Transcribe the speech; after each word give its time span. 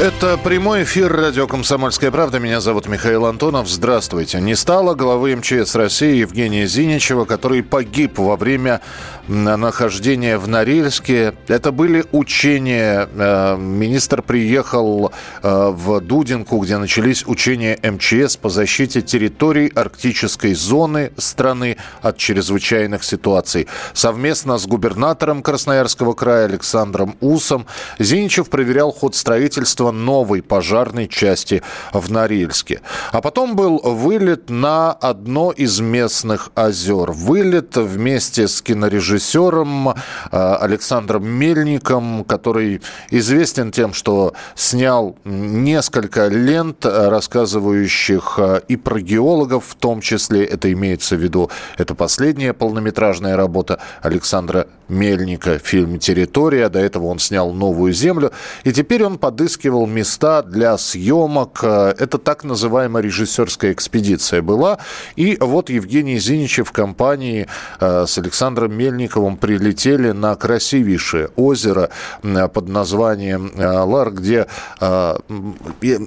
Это 0.00 0.36
прямой 0.36 0.82
эфир 0.82 1.12
радио 1.12 1.46
«Комсомольская 1.46 2.10
правда». 2.10 2.40
Меня 2.40 2.60
зовут 2.60 2.88
Михаил 2.88 3.26
Антонов. 3.26 3.68
Здравствуйте. 3.68 4.40
Не 4.40 4.56
стало 4.56 4.96
главы 4.96 5.36
МЧС 5.36 5.76
России 5.76 6.16
Евгения 6.16 6.66
Зиничева, 6.66 7.26
который 7.26 7.62
погиб 7.62 8.18
во 8.18 8.34
время 8.34 8.80
нахождения 9.28 10.36
в 10.36 10.48
Норильске. 10.48 11.34
Это 11.46 11.70
были 11.70 12.04
учения. 12.10 13.08
Э, 13.14 13.56
министр 13.56 14.20
приехал 14.20 15.12
э, 15.42 15.68
в 15.70 16.00
Дудинку, 16.00 16.58
где 16.58 16.76
начались 16.76 17.24
учения 17.26 17.78
МЧС 17.80 18.36
по 18.36 18.50
защите 18.50 19.00
территорий 19.00 19.68
арктической 19.68 20.54
зоны 20.54 21.12
страны 21.16 21.76
от 22.02 22.18
чрезвычайных 22.18 23.04
ситуаций. 23.04 23.68
Совместно 23.94 24.58
с 24.58 24.66
губернатором 24.66 25.42
Красноярского 25.42 26.14
края 26.14 26.46
Александром 26.46 27.16
Усом 27.20 27.66
Зиничев 28.00 28.50
проверял 28.50 28.90
ход 28.90 29.14
строительства 29.14 29.83
строительства 29.84 29.90
новой 29.92 30.42
пожарной 30.42 31.08
части 31.08 31.62
в 31.92 32.10
Норильске. 32.10 32.80
А 33.12 33.20
потом 33.20 33.56
был 33.56 33.78
вылет 33.78 34.50
на 34.50 34.92
одно 34.92 35.52
из 35.52 35.80
местных 35.80 36.50
озер. 36.54 37.10
Вылет 37.12 37.76
вместе 37.76 38.46
с 38.46 38.62
кинорежиссером 38.62 39.88
э, 39.88 39.94
Александром 40.32 41.26
Мельником, 41.26 42.24
который 42.24 42.80
известен 43.10 43.70
тем, 43.70 43.92
что 43.92 44.32
снял 44.54 45.16
несколько 45.24 46.28
лент, 46.28 46.86
рассказывающих 46.86 48.38
э, 48.38 48.60
и 48.68 48.76
про 48.76 49.00
геологов, 49.00 49.64
в 49.64 49.74
том 49.74 50.00
числе, 50.00 50.44
это 50.44 50.72
имеется 50.72 51.16
в 51.16 51.22
виду, 51.22 51.50
это 51.78 51.94
последняя 51.94 52.52
полнометражная 52.52 53.36
работа 53.36 53.78
Александра 54.02 54.66
Мельника, 54.88 55.58
фильм 55.58 55.98
«Территория». 55.98 56.68
До 56.68 56.78
этого 56.78 57.06
он 57.06 57.18
снял 57.18 57.52
«Новую 57.52 57.92
землю». 57.92 58.30
И 58.64 58.72
теперь 58.72 59.04
он 59.04 59.18
подыскивает 59.18 59.73
осматривал 59.74 59.86
места 59.86 60.42
для 60.42 60.78
съемок. 60.78 61.60
Э, 61.62 61.94
это 61.98 62.18
так 62.18 62.44
называемая 62.44 63.02
режиссерская 63.02 63.72
экспедиция 63.72 64.42
была. 64.42 64.78
И 65.16 65.36
вот 65.40 65.70
Евгений 65.70 66.18
Зиничев 66.18 66.68
в 66.68 66.72
компании 66.72 67.46
э, 67.80 68.06
с 68.06 68.18
Александром 68.18 68.72
Мельниковым 68.76 69.36
прилетели 69.36 70.12
на 70.12 70.36
красивейшее 70.36 71.28
озеро 71.36 71.90
под 72.22 72.68
названием 72.68 73.50
э, 73.54 73.84
Лар, 73.84 74.10
где 74.10 74.46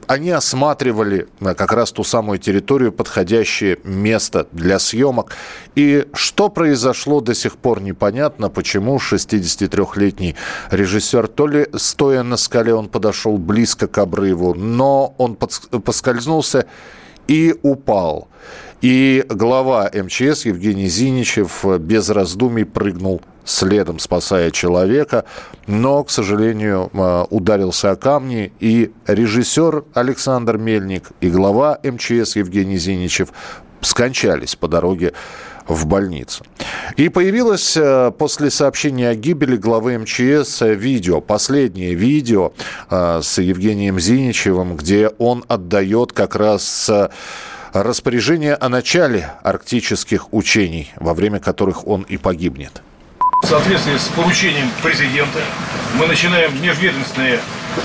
они 0.08 0.32
осматривали 0.32 1.28
как 1.42 1.74
раз 1.74 1.92
ту 1.92 2.04
самую 2.04 2.40
территорию, 2.40 2.92
подходящее 2.92 3.78
место 3.84 4.48
для 4.52 4.80
съемок. 4.80 5.32
И 5.76 6.06
что 6.14 6.50
произошло 6.50 7.22
до 7.22 7.34
сих 7.34 7.58
пор 7.58 7.82
непонятно, 7.82 8.50
почему 8.50 8.98
63-летний 8.98 10.36
режиссер 10.72 11.28
то 11.28 11.48
ли 11.48 11.68
стоя 11.76 12.24
на 12.24 12.38
скале 12.38 12.74
он 12.74 12.88
подошел 12.88 13.38
ближе 13.38 13.57
близко 13.58 13.88
к 13.88 13.98
обрыву, 13.98 14.54
но 14.54 15.16
он 15.18 15.36
поскользнулся 15.36 16.68
и 17.28 17.56
упал. 17.64 18.28
И 18.82 19.26
глава 19.28 19.90
МЧС 19.92 20.46
Евгений 20.46 20.88
Зиничев 20.88 21.66
без 21.80 22.10
раздумий 22.12 22.66
прыгнул 22.66 23.20
следом, 23.46 23.98
спасая 23.98 24.52
человека, 24.52 25.26
но, 25.66 26.04
к 26.04 26.12
сожалению, 26.12 26.92
э, 26.94 27.26
ударился 27.32 27.90
о 27.90 27.96
камни, 27.96 28.54
и 28.60 28.92
режиссер 29.08 29.86
Александр 29.96 30.58
Мельник 30.58 31.10
и 31.20 31.32
глава 31.32 31.80
МЧС 31.84 32.36
Евгений 32.36 32.78
Зиничев 32.78 33.30
скончались 33.82 34.56
по 34.56 34.68
дороге 34.68 35.14
в 35.68 35.86
больницу. 35.86 36.46
И 36.96 37.10
появилось 37.10 37.76
э, 37.78 38.12
после 38.18 38.50
сообщения 38.50 39.10
о 39.10 39.16
гибели 39.16 39.58
главы 39.58 39.98
МЧС 40.00 40.62
видео, 40.62 41.22
последнее 41.22 41.94
видео 41.94 42.54
э, 42.90 43.22
с 43.24 43.38
Евгением 43.40 44.00
Зиничевым, 44.00 44.76
где 44.76 45.10
он 45.18 45.44
отдает 45.48 46.14
как 46.14 46.36
раз 46.36 46.90
э, 46.90 47.10
распоряжение 47.74 48.56
о 48.56 48.70
начале 48.70 49.32
арктических 49.44 50.34
учений, 50.34 50.92
во 50.98 51.14
время 51.14 51.40
которых 51.40 51.88
он 51.88 52.04
и 52.04 52.18
погибнет. 52.18 52.82
В 53.44 53.46
соответствии 53.46 53.98
с 53.98 54.08
поручением 54.16 54.68
президента 54.82 55.40
мы 56.00 56.08
начинаем 56.08 56.60
межведомственные 56.62 57.40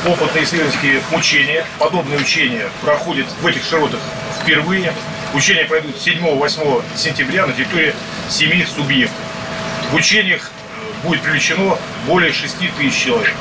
опытно 0.07 0.43
исследовательские 0.43 1.01
учения. 1.15 1.65
Подобные 1.79 2.19
учения 2.19 2.69
проходят 2.81 3.27
в 3.43 3.47
этих 3.47 3.63
широтах 3.63 4.01
впервые. 4.41 4.93
Учения 5.35 5.65
пройдут 5.65 5.97
7-8 5.97 6.83
сентября 6.95 7.47
на 7.47 7.55
территории 7.55 7.95
7 8.29 8.67
субъектов. 8.67 9.17
В 9.91 9.95
учениях 9.95 10.51
э, 10.51 11.07
будет 11.07 11.23
привлечено 11.23 11.79
более 12.07 12.33
6 12.33 12.55
тысяч 12.79 12.95
человек. 12.95 13.33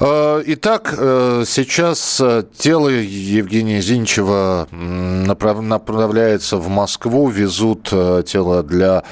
Э, 0.00 0.42
итак, 0.44 0.92
э, 0.98 1.44
сейчас 1.46 2.20
тело 2.58 2.88
Евгения 2.88 3.80
Зинчева 3.80 4.66
направляется 4.72 6.56
в 6.56 6.68
Москву, 6.68 7.28
везут 7.28 7.84
тело 8.26 8.64
для 8.64 9.04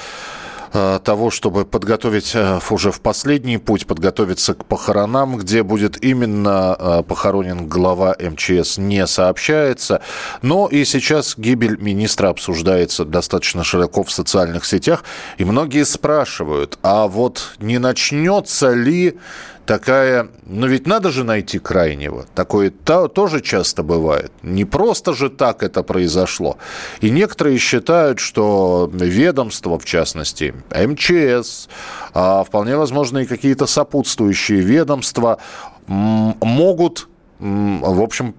того, 0.71 1.29
чтобы 1.31 1.65
подготовить 1.65 2.31
э, 2.33 2.59
уже 2.69 2.91
в 2.91 3.01
последний 3.01 3.57
путь, 3.57 3.85
подготовиться 3.85 4.53
к 4.53 4.65
похоронам, 4.65 5.37
где 5.37 5.63
будет 5.63 6.03
именно 6.03 6.75
э, 6.79 7.03
похоронен 7.07 7.67
глава 7.67 8.15
МЧС, 8.19 8.77
не 8.77 9.05
сообщается. 9.07 10.01
Но 10.41 10.67
и 10.67 10.85
сейчас 10.85 11.35
гибель 11.37 11.77
министра 11.79 12.29
обсуждается 12.29 13.05
достаточно 13.05 13.63
широко 13.63 14.03
в 14.03 14.11
социальных 14.11 14.65
сетях. 14.65 15.03
И 15.37 15.45
многие 15.45 15.85
спрашивают, 15.85 16.79
а 16.83 17.07
вот 17.07 17.55
не 17.59 17.77
начнется 17.77 18.73
ли 18.73 19.17
такая... 19.65 20.29
Ну 20.45 20.67
ведь 20.67 20.87
надо 20.87 21.11
же 21.11 21.23
найти 21.23 21.59
крайнего. 21.59 22.25
Такое 22.35 22.71
то, 22.71 23.07
тоже 23.07 23.41
часто 23.41 23.83
бывает. 23.83 24.31
Не 24.43 24.65
просто 24.65 25.13
же 25.13 25.29
так 25.29 25.63
это 25.63 25.83
произошло. 25.83 26.57
И 26.99 27.09
некоторые 27.09 27.57
считают, 27.57 28.19
что 28.19 28.89
ведомство, 28.93 29.79
в 29.79 29.85
частности, 29.85 30.53
МЧС, 30.69 31.69
а 32.13 32.43
вполне 32.43 32.75
возможно 32.77 33.19
и 33.19 33.25
какие-то 33.25 33.65
сопутствующие 33.65 34.61
ведомства 34.61 35.39
могут 35.87 37.07
в 37.41 38.01
общем, 38.01 38.35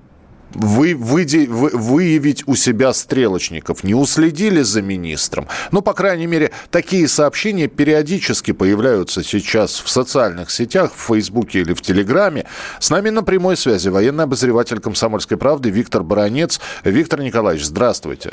вы, 0.55 0.95
выйди, 0.95 1.47
вы, 1.47 1.71
выявить 1.71 2.45
у 2.47 2.55
себя 2.55 2.93
стрелочников. 2.93 3.85
Не 3.85 3.95
уследили 3.95 4.63
за 4.63 4.83
министром. 4.83 5.47
Ну, 5.71 5.83
по 5.83 5.93
крайней 5.93 6.27
мере, 6.27 6.51
такие 6.71 7.09
сообщения 7.09 7.69
периодически 7.69 8.53
появляются 8.53 9.23
сейчас 9.23 9.81
в 9.81 9.89
социальных 9.89 10.51
сетях, 10.51 10.93
в 10.95 11.07
Фейсбуке 11.07 11.61
или 11.61 11.75
в 11.75 11.83
Телеграме. 11.83 12.47
С 12.79 12.91
нами 12.91 13.11
на 13.11 13.23
прямой 13.23 13.57
связи 13.57 13.89
военный 13.89 14.25
обозреватель 14.25 14.81
«Комсомольской 14.81 15.37
правды» 15.37 15.71
Виктор 15.71 16.03
Баранец. 16.03 16.61
Виктор 16.85 17.21
Николаевич, 17.21 17.65
здравствуйте. 17.65 18.33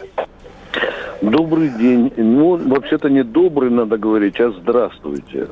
Добрый 1.22 1.70
день. 1.70 2.14
Ну, 2.16 2.56
вообще-то 2.56 3.10
не 3.10 3.24
добрый 3.24 3.70
надо 3.70 3.98
говорить, 3.98 4.40
а 4.40 4.52
здравствуйте. 4.52 5.48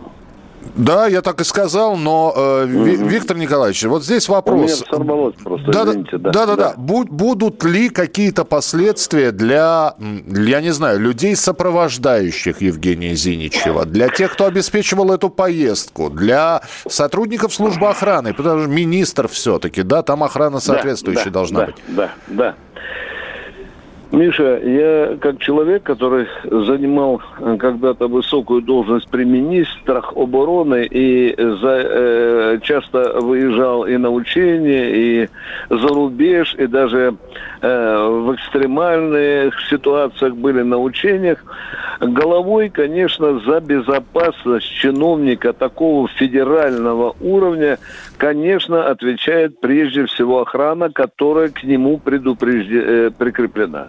Да, 0.76 1.08
я 1.08 1.22
так 1.22 1.42
и 1.42 1.44
сказал, 1.44 1.98
но 1.98 2.34
э, 2.36 2.66
угу. 2.66 2.84
Виктор 2.84 3.38
Николаевич, 3.38 3.84
вот 3.84 4.04
здесь 4.04 4.30
вопрос. 4.30 4.84
У 4.92 5.04
меня 5.04 5.32
просто, 5.44 5.72
да, 5.72 5.84
извините, 5.84 6.18
да. 6.18 6.32
Да, 6.32 6.46
да, 6.46 6.56
да. 6.56 6.74
да. 6.74 6.74
Будут 6.78 7.64
ли 7.64 7.90
какие-то 7.90 8.46
последствия 8.46 9.32
для, 9.32 9.96
я 10.28 10.62
не 10.62 10.72
знаю, 10.72 11.00
людей, 11.00 11.36
сопровождающих 11.36 12.62
Евгения 12.62 13.16
Зиничева, 13.16 13.86
для 13.86 14.10
тех, 14.10 14.34
кто 14.34 14.46
обеспечивал 14.46 15.12
эту 15.12 15.30
поездку, 15.30 16.10
для 16.10 16.62
сотрудников 16.88 17.54
службы 17.54 17.90
охраны, 17.90 18.34
потому 18.34 18.62
что 18.62 18.70
министр 18.70 19.28
все-таки, 19.28 19.84
да, 19.84 20.04
там 20.04 20.24
охрана 20.24 20.60
соответствующая 20.60 21.26
да, 21.26 21.32
должна 21.32 21.60
да, 21.60 21.66
быть. 21.66 21.76
Да, 21.88 22.12
да. 22.28 22.56
Миша, 24.12 24.60
я 24.64 25.18
как 25.20 25.40
человек, 25.40 25.84
который 25.84 26.28
занимал 26.46 27.22
э, 27.40 27.58
когда-то 27.60 28.08
высокую 28.08 28.62
должность 28.62 29.10
при 29.10 29.26
министрах 29.26 30.14
обороны 30.16 30.88
и 30.90 31.36
за, 31.38 31.82
э, 31.84 32.60
часто 32.64 33.20
выезжал 33.20 33.86
и 33.86 33.98
на 33.98 34.10
учения, 34.10 35.24
и 35.24 35.30
за 35.70 35.88
рубеж, 35.90 36.56
и 36.58 36.68
даже 36.68 37.16
в 37.62 38.36
экстремальных 38.36 39.56
ситуациях 39.70 40.36
были 40.36 40.62
на 40.62 40.78
учениях, 40.78 41.44
головой, 42.00 42.70
конечно, 42.70 43.40
за 43.40 43.60
безопасность 43.60 44.70
чиновника 44.70 45.54
такого 45.54 46.08
федерального 46.08 47.16
уровня, 47.20 47.80
конечно, 48.18 48.88
отвечает 48.88 49.60
прежде 49.60 50.06
всего 50.06 50.42
охрана, 50.42 50.92
которая 50.92 51.50
к 51.50 51.64
нему 51.64 51.98
предупрежде... 51.98 52.82
Э, 52.86 53.12
прикреплена. 53.18 53.88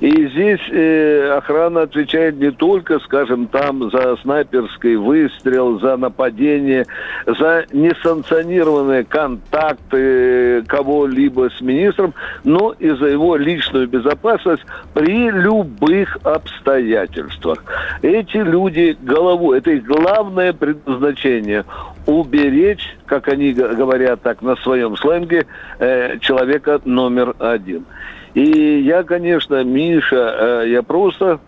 И 0.00 0.28
здесь 0.28 0.60
э, 0.70 1.34
охрана 1.36 1.82
отвечает 1.82 2.36
не 2.36 2.50
только, 2.50 2.98
скажем, 3.00 3.46
там 3.46 3.90
за 3.90 4.16
снайперский 4.22 4.96
выстрел, 4.96 5.78
за 5.80 5.96
нападение, 5.96 6.86
за 7.26 7.64
несанкционированные 7.72 9.04
контакты 9.04 10.62
кого-либо 10.66 11.50
с 11.50 11.60
министром, 11.60 12.14
но 12.44 12.74
и 12.78 12.90
за 12.90 13.06
его 13.06 13.36
личную 13.36 13.88
безопасность 13.88 14.64
при 14.92 15.30
любых 15.30 16.18
обстоятельствах. 16.24 17.64
Эти 18.02 18.38
люди 18.38 18.96
головой, 19.00 19.58
это 19.58 19.70
их 19.70 19.84
главное 19.84 20.52
предназначение 20.52 21.64
уберечь, 22.06 22.96
как 23.06 23.28
они 23.28 23.52
говорят 23.52 24.22
так 24.22 24.42
на 24.42 24.56
своем 24.56 24.96
сленге, 24.96 25.46
э, 25.78 26.18
человека 26.18 26.80
номер 26.84 27.34
один. 27.38 27.86
И 28.34 28.80
я, 28.80 29.04
конечно, 29.04 29.62
Миша, 29.62 30.62
э, 30.64 30.68
я 30.68 30.82
просто 30.82 31.40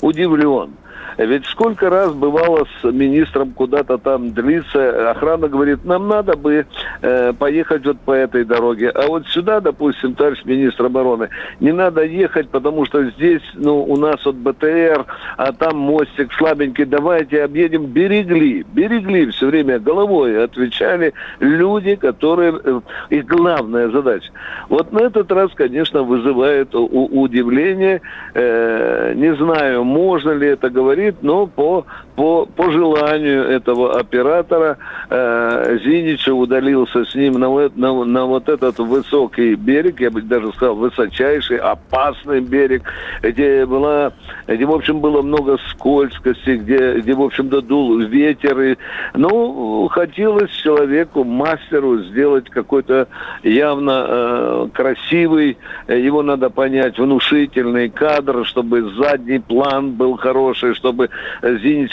удивлен. 0.00 0.72
Ведь 1.18 1.46
сколько 1.46 1.90
раз 1.90 2.12
бывало 2.12 2.66
с 2.80 2.84
министром 2.84 3.50
куда-то 3.50 3.98
там 3.98 4.32
длиться, 4.32 5.10
охрана 5.10 5.48
говорит, 5.48 5.84
нам 5.84 6.08
надо 6.08 6.36
бы 6.36 6.66
э, 7.02 7.32
поехать 7.38 7.84
вот 7.84 7.98
по 8.00 8.12
этой 8.12 8.44
дороге. 8.44 8.90
А 8.90 9.06
вот 9.06 9.26
сюда, 9.28 9.60
допустим, 9.60 10.14
товарищ 10.14 10.44
министр 10.44 10.86
обороны, 10.86 11.28
не 11.60 11.72
надо 11.72 12.02
ехать, 12.04 12.48
потому 12.48 12.84
что 12.86 13.04
здесь, 13.10 13.42
ну, 13.54 13.82
у 13.82 13.96
нас 13.96 14.24
вот 14.24 14.36
БТР, 14.36 15.04
а 15.36 15.52
там 15.52 15.78
мостик 15.78 16.32
слабенький, 16.34 16.84
давайте 16.84 17.42
объедем. 17.42 17.86
Берегли, 17.86 18.64
берегли 18.72 19.26
все 19.30 19.46
время 19.46 19.78
головой, 19.78 20.42
отвечали 20.42 21.12
люди, 21.40 21.96
которые... 21.96 22.58
Э, 22.64 22.80
их 23.10 23.26
главная 23.26 23.88
задача. 23.90 24.30
Вот 24.68 24.92
на 24.92 25.00
этот 25.00 25.30
раз, 25.32 25.50
конечно, 25.54 26.02
вызывает 26.02 26.70
удивление. 26.72 28.00
Э, 28.34 29.12
не 29.14 29.34
знаю, 29.36 29.84
можно 29.84 30.30
ли 30.30 30.48
это 30.48 30.70
говорить, 30.70 31.01
говорит, 31.02 31.22
но 31.22 31.46
по, 31.46 31.86
по, 32.16 32.46
по 32.46 32.70
желанию 32.70 33.44
этого 33.44 33.98
оператора 33.98 34.78
э, 35.10 35.78
Зиничев 35.84 36.34
удалился 36.34 37.04
с 37.04 37.14
ним 37.14 37.34
на, 37.34 37.48
на, 37.74 38.04
на 38.04 38.24
вот 38.26 38.48
этот 38.48 38.78
высокий 38.78 39.54
берег, 39.54 40.00
я 40.00 40.10
бы 40.10 40.22
даже 40.22 40.52
сказал, 40.52 40.76
высочайший, 40.76 41.58
опасный 41.58 42.40
берег, 42.40 42.82
где 43.22 43.66
была, 43.66 44.12
где, 44.46 44.64
в 44.64 44.72
общем, 44.72 45.00
было 45.00 45.22
много 45.22 45.58
скользкости, 45.70 46.56
где, 46.56 46.98
где 46.98 47.14
в 47.14 47.22
общем-то, 47.22 47.62
дул 47.62 47.98
ветер. 47.98 48.60
И, 48.60 48.76
ну, 49.14 49.88
хотелось 49.88 50.50
человеку, 50.50 51.24
мастеру 51.24 51.98
сделать 52.04 52.48
какой-то 52.48 53.08
явно 53.42 54.06
э, 54.08 54.68
красивый, 54.72 55.56
его 55.88 56.22
надо 56.22 56.50
понять, 56.50 56.98
внушительный 56.98 57.88
кадр, 57.88 58.44
чтобы 58.46 58.92
задний 58.94 59.38
план 59.38 59.92
был 59.92 60.16
хороший, 60.16 60.74
чтобы 60.74 60.92
чтобы 60.92 61.08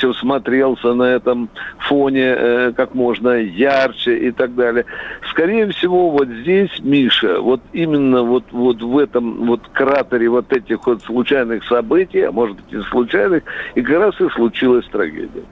Зиничев 0.09 0.19
смотрелся 0.19 0.93
на 0.93 1.03
этом 1.03 1.49
фоне 1.79 2.35
э, 2.37 2.73
как 2.75 2.93
можно 2.95 3.29
ярче 3.37 4.17
и 4.17 4.31
так 4.31 4.55
далее. 4.55 4.85
Скорее 5.29 5.71
всего, 5.71 6.11
вот 6.11 6.27
здесь, 6.27 6.71
Миша, 6.79 7.39
вот 7.39 7.61
именно 7.73 8.23
вот, 8.23 8.45
вот 8.51 8.81
в 8.81 8.97
этом 8.97 9.45
вот 9.45 9.61
кратере 9.73 10.29
вот 10.29 10.51
этих 10.51 10.85
вот 10.85 11.03
случайных 11.03 11.63
событий, 11.65 12.21
а 12.21 12.31
может 12.31 12.57
быть 12.57 12.73
и 12.73 12.81
случайных, 12.89 13.43
и 13.75 13.81
как 13.81 13.99
раз 13.99 14.21
и 14.21 14.29
случилась 14.35 14.85
трагедия. 14.91 15.43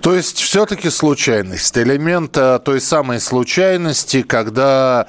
То 0.00 0.14
есть 0.14 0.38
все-таки 0.38 0.90
случайность, 0.90 1.76
элемент 1.76 2.36
э, 2.36 2.60
той 2.64 2.80
самой 2.80 3.20
случайности, 3.20 4.22
когда 4.22 5.08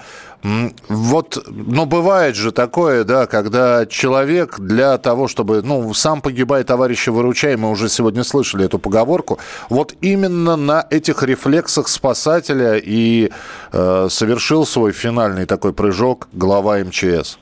вот, 0.88 1.44
но 1.48 1.86
бывает 1.86 2.36
же 2.36 2.52
такое, 2.52 3.04
да, 3.04 3.26
когда 3.26 3.86
человек 3.86 4.60
для 4.60 4.98
того, 4.98 5.28
чтобы, 5.28 5.62
ну, 5.62 5.94
сам 5.94 6.22
погибает, 6.22 6.68
товарища 6.68 7.12
выручай, 7.12 7.58
мы 7.58 7.70
уже 7.70 7.90
сегодня 7.90 8.24
слышали 8.24 8.66
эту 8.66 8.80
поговорку, 8.80 9.38
вот 9.70 9.96
именно 10.02 10.56
на 10.56 10.86
этих 10.90 11.24
рефлексах 11.24 11.90
спасателя 11.90 12.78
и 12.78 13.32
э, 13.74 14.08
совершил 14.10 14.66
свой 14.66 14.94
финальный 14.94 15.46
такой 15.46 15.74
прыжок 15.74 16.30
глава 16.32 16.78
МЧС. 16.78 17.38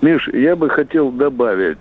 Миш, 0.00 0.28
я 0.32 0.56
бы 0.56 0.68
хотел 0.68 1.10
добавить, 1.10 1.78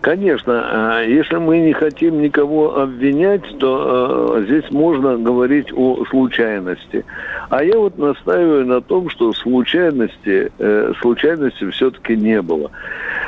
Конечно, 0.00 0.52
а, 0.54 1.02
если 1.02 1.36
мы 1.36 1.58
не 1.58 1.72
хотим 1.72 2.22
никого 2.22 2.78
обвинять, 2.78 3.42
то 3.58 4.36
а, 4.36 4.42
здесь 4.42 4.70
можно 4.70 5.16
говорить 5.18 5.72
о 5.74 6.04
случайности. 6.08 7.04
А 7.50 7.64
я 7.64 7.76
вот 7.76 7.98
настаиваю 7.98 8.64
на 8.64 8.80
том, 8.80 9.10
что 9.10 9.32
случайности, 9.32 10.52
э, 10.58 10.92
случайности 11.00 11.68
все-таки 11.70 12.14
не 12.14 12.40
было. 12.42 12.70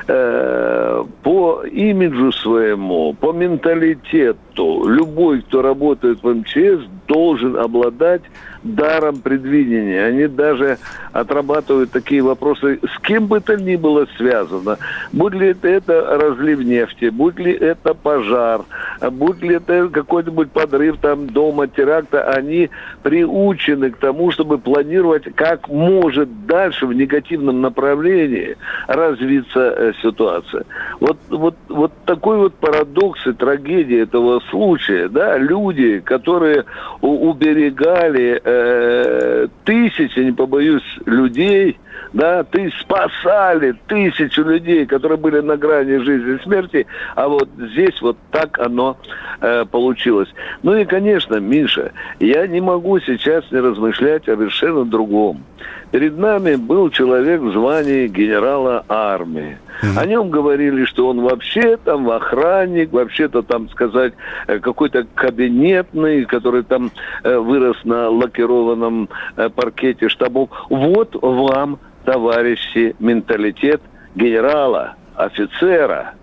Э, 0.07 1.03
по 1.23 1.65
имиджу 1.65 2.31
своему, 2.33 3.15
по 3.15 3.33
менталитету, 3.33 4.87
любой, 4.87 5.41
кто 5.43 5.63
работает 5.63 6.23
в 6.23 6.33
МЧС, 6.33 6.87
должен 7.11 7.57
обладать 7.57 8.23
даром 8.63 9.21
предвидения. 9.21 10.05
Они 10.05 10.29
даже 10.29 10.79
отрабатывают 11.13 11.91
такие 11.91 12.23
вопросы, 12.23 12.79
с 12.83 13.01
кем 13.01 13.27
бы 13.27 13.41
то 13.41 13.57
ни 13.57 13.75
было 13.77 14.07
связано. 14.17 14.79
Будь 15.13 15.35
ли 15.35 15.57
это, 15.63 16.19
разлив 16.19 16.61
нефти, 16.61 17.09
будь 17.09 17.39
ли 17.39 17.53
это 17.53 17.95
пожар, 17.95 18.63
будь 19.11 19.43
ли 19.43 19.57
это 19.57 19.89
какой-нибудь 19.89 20.53
подрыв 20.53 20.99
там 21.01 21.27
дома, 21.27 21.67
теракта, 21.67 22.31
они 22.31 22.71
приучены 23.03 23.91
к 23.91 23.97
тому, 23.97 24.31
чтобы 24.31 24.59
планировать, 24.59 25.25
как 25.35 25.69
может 25.69 26.47
дальше 26.47 26.87
в 26.87 26.93
негативном 26.93 27.61
направлении 27.61 28.57
развиться 28.87 29.75
э, 29.77 29.93
ситуация. 30.03 30.65
Вот, 31.01 31.19
вот, 31.31 31.57
вот 31.69 31.93
такой 32.05 32.37
вот 32.37 32.55
парадокс 32.55 33.27
и 33.27 33.33
трагедия 33.33 34.03
этого 34.03 34.41
случая, 34.51 35.09
да, 35.09 35.39
люди, 35.39 36.01
которые 36.01 36.67
уберегали 37.01 38.41
э, 38.43 39.49
тысячи, 39.65 40.19
не 40.21 40.33
побоюсь, 40.33 40.99
людей, 41.07 41.79
да, 42.13 42.45
ты 42.45 42.71
спасали 42.81 43.75
тысячу 43.87 44.43
людей, 44.43 44.87
которые 44.87 45.19
были 45.19 45.41
на 45.41 45.57
грани 45.57 45.97
жизни 45.99 46.35
и 46.35 46.43
смерти, 46.43 46.87
а 47.15 47.29
вот 47.29 47.49
здесь 47.57 48.01
вот 48.03 48.17
так 48.31 48.59
оно 48.59 48.97
э, 49.41 49.65
получилось. 49.71 50.29
Ну 50.63 50.77
и, 50.77 50.85
конечно, 50.85 51.37
Миша, 51.37 51.93
я 52.19 52.47
не 52.47 52.61
могу 52.61 52.99
сейчас 53.01 53.45
не 53.51 53.61
размышлять 53.61 54.29
о 54.29 54.37
совершенно 54.41 54.85
другом. 54.85 55.45
Перед 55.91 56.17
нами 56.19 56.55
был 56.55 56.91
человек 56.91 57.41
в 57.41 57.53
звании 57.53 58.07
генерала 58.07 58.85
армии. 58.89 59.59
О 59.97 60.07
нем 60.07 60.31
говорили, 60.31 60.85
что 60.85 61.09
он 61.09 61.21
вообще 61.21 61.77
там 61.79 62.09
охранник, 62.11 62.93
вообще-то 62.93 63.43
там 63.43 63.69
сказать 63.71 64.13
э, 64.47 64.59
какой-то 64.59 65.07
кабинетный, 65.15 66.27
который 66.27 66.63
там 66.63 66.91
э, 67.25 67.37
вырос 67.39 67.79
на 67.85 68.11
лакированном 68.11 69.09
э, 69.37 69.49
паркете 69.49 70.09
штабов. 70.09 70.51
Вот 70.69 71.17
вам, 71.21 71.79
товарищи, 72.05 72.95
менталитет 72.99 73.81
генерала, 74.15 74.95
офицера, 75.15 76.15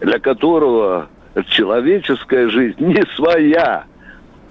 для 0.00 0.18
которого 0.18 1.08
человеческая 1.48 2.48
жизнь 2.48 2.76
не 2.78 3.02
своя, 3.14 3.84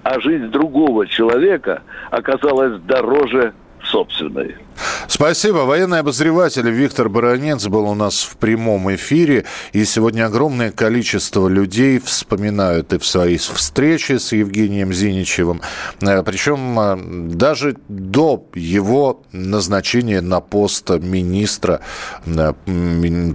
а 0.02 0.20
жизнь 0.20 0.46
другого 0.46 1.06
человека 1.06 1.82
оказалась 2.10 2.80
дороже 2.82 3.52
собственной. 3.84 4.56
Спасибо. 5.12 5.64
Военный 5.64 5.98
обозреватель 5.98 6.70
Виктор 6.70 7.08
Баранец 7.08 7.66
был 7.66 7.88
у 7.88 7.94
нас 7.94 8.22
в 8.22 8.36
прямом 8.36 8.94
эфире. 8.94 9.44
И 9.72 9.84
сегодня 9.84 10.26
огромное 10.26 10.70
количество 10.70 11.48
людей 11.48 11.98
вспоминают 11.98 12.92
и 12.92 12.98
в 12.98 13.04
своей 13.04 13.38
встрече 13.38 14.20
с 14.20 14.30
Евгением 14.30 14.92
Зиничевым. 14.92 15.62
Э, 16.00 16.22
Причем 16.22 16.78
э, 16.78 16.96
даже 17.34 17.76
до 17.88 18.46
его 18.54 19.24
назначения 19.32 20.20
на 20.20 20.40
пост 20.40 20.88
министра 20.90 21.80
э, 22.24 22.52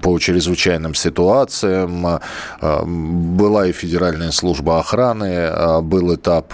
по 0.01 0.17
чрезвычайным 0.17 0.95
ситуациям 0.95 2.21
была 2.61 3.67
и 3.67 3.73
Федеральная 3.73 4.31
служба 4.31 4.79
охраны, 4.79 5.81
был 5.81 6.15
этап, 6.15 6.53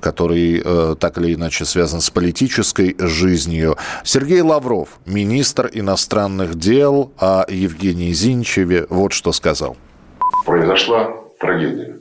который 0.00 0.62
так 0.96 1.16
или 1.16 1.34
иначе 1.34 1.64
связан 1.64 2.02
с 2.02 2.10
политической 2.10 2.94
жизнью. 2.98 3.78
Сергей 4.04 4.41
Лавров, 4.42 4.98
министр 5.06 5.70
иностранных 5.72 6.56
дел, 6.56 7.12
о 7.18 7.44
Евгении 7.48 8.12
Зинчеве 8.12 8.86
вот 8.88 9.12
что 9.12 9.32
сказал. 9.32 9.76
Произошла 10.44 11.14
трагедия. 11.38 11.98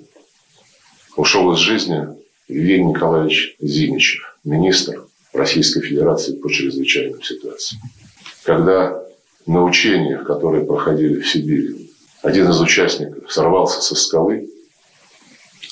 Ушел 1.15 1.53
из 1.53 1.59
жизни 1.59 2.07
Евгений 2.47 2.85
Николаевич 2.85 3.55
Зиничев, 3.59 4.37
министр 4.43 5.05
Российской 5.33 5.81
Федерации 5.81 6.35
по 6.35 6.49
чрезвычайным 6.49 7.21
ситуациям. 7.21 7.81
Когда 8.43 9.01
на 9.45 9.63
учениях, 9.63 10.25
которые 10.25 10.65
проходили 10.65 11.21
в 11.21 11.29
Сибири, 11.29 11.91
один 12.21 12.49
из 12.49 12.59
участников 12.59 13.31
сорвался 13.31 13.81
со 13.81 13.95
скалы, 13.95 14.49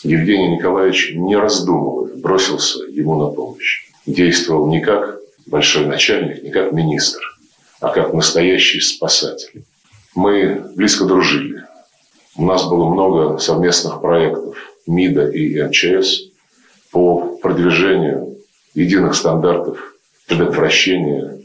Евгений 0.04 0.56
Николаевич, 0.56 1.12
не 1.14 1.36
раздумывая, 1.36 2.16
бросился 2.16 2.80
ему 2.86 3.20
на 3.20 3.28
помощь. 3.28 3.90
Действовал 4.06 4.70
не 4.70 4.82
как 4.82 5.19
большой 5.50 5.86
начальник 5.86 6.44
не 6.44 6.52
как 6.52 6.72
министр, 6.72 7.20
а 7.80 7.90
как 7.90 8.14
настоящий 8.14 8.80
спасатель. 8.80 9.64
Мы 10.16 10.64
близко 10.76 11.06
дружили. 11.06 11.66
У 12.36 12.46
нас 12.46 12.68
было 12.68 12.90
много 12.90 13.38
совместных 13.40 14.02
проектов 14.02 14.56
МИДа 14.88 15.30
и 15.30 15.62
МЧС 15.62 16.22
по 16.92 17.38
продвижению 17.38 18.38
единых 18.74 19.16
стандартов 19.16 19.96
предотвращения 20.28 21.40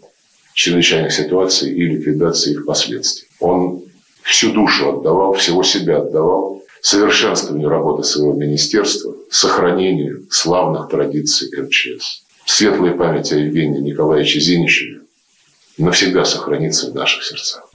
чрезвычайных 0.55 1.13
ситуаций 1.13 1.73
и 1.73 1.85
ликвидации 1.85 2.53
их 2.53 2.67
последствий. 2.67 3.29
Он 3.41 3.83
всю 4.23 4.53
душу 4.53 4.99
отдавал, 4.99 5.35
всего 5.35 5.63
себя 5.63 5.99
отдавал 5.99 6.63
совершенствованию 6.81 7.69
работы 7.69 8.05
своего 8.05 8.35
министерства, 8.35 9.15
сохранению 9.31 10.27
славных 10.31 10.89
традиций 10.89 11.51
МЧС. 11.59 12.24
Светлая 12.47 12.93
память 12.93 13.33
о 13.33 13.37
Евгении 13.37 13.81
Николаевиче 13.81 14.41
Зиничеве 14.41 15.01
навсегда 15.79 16.25
сохранится 16.25 16.91
в 16.91 16.95
наших 16.95 17.25
сердцах. 17.25 17.71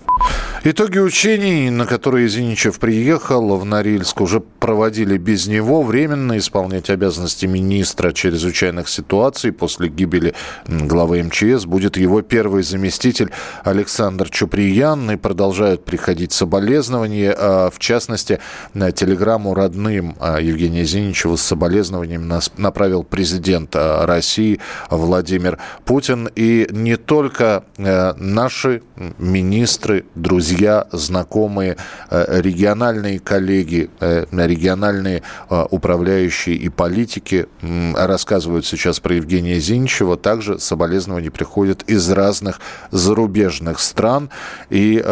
Итоги 0.62 0.98
учений, 0.98 1.70
на 1.70 1.86
которые 1.86 2.28
Зиничев 2.28 2.80
приехал 2.80 3.56
в 3.56 3.64
Норильск, 3.64 4.20
уже 4.20 4.42
проводили 4.42 5.18
без 5.18 5.48
него 5.48 5.84
временно 5.84 6.38
исполнять 6.38 6.90
обязанности 6.90 7.46
министра 7.46 8.12
чрезвычайных 8.12 8.90
ситуаций 8.90 9.54
после 9.54 9.88
гибели 9.88 10.36
главы 10.68 11.24
МЧС 11.24 11.64
будет 11.64 11.96
его 11.96 12.22
первый 12.22 12.64
заместитель 12.64 13.32
Александр 13.64 14.30
Чуприян. 14.30 15.10
И 15.12 15.16
продолжают 15.16 15.86
приходить 15.86 16.34
соболезнования. 16.34 17.34
А, 17.38 17.70
в 17.70 17.80
частности, 17.80 18.40
на 18.74 18.92
телеграмму 18.92 19.54
родным 19.54 20.18
а, 20.20 20.42
Евгения 20.42 20.84
Зиничева 20.84 21.38
с 21.38 21.42
соболезнованием 21.42 22.30
направил 22.58 23.04
президент 23.04 23.74
а, 23.78 24.06
России 24.06 24.60
Владимир 24.90 25.58
Путин. 25.86 26.30
И 26.36 26.68
не 26.72 26.98
только 26.98 27.64
наши 27.78 28.82
министры, 29.18 30.04
друзья, 30.16 30.49
знакомые, 30.92 31.78
э, 32.10 32.42
региональные 32.42 33.20
коллеги, 33.20 33.90
э, 34.00 34.26
региональные 34.32 35.22
э, 35.50 35.66
управляющие 35.70 36.56
и 36.56 36.70
политики 36.70 37.48
рассказывают 37.96 38.66
сейчас 38.66 39.00
про 39.00 39.16
Евгения 39.16 39.60
Зинчева. 39.60 40.18
Также 40.18 40.60
соболезнования 40.60 41.32
приходят 41.32 41.84
из 41.84 42.10
разных 42.10 42.60
зарубежных 42.92 43.80
стран, 43.80 44.30
и 44.70 45.04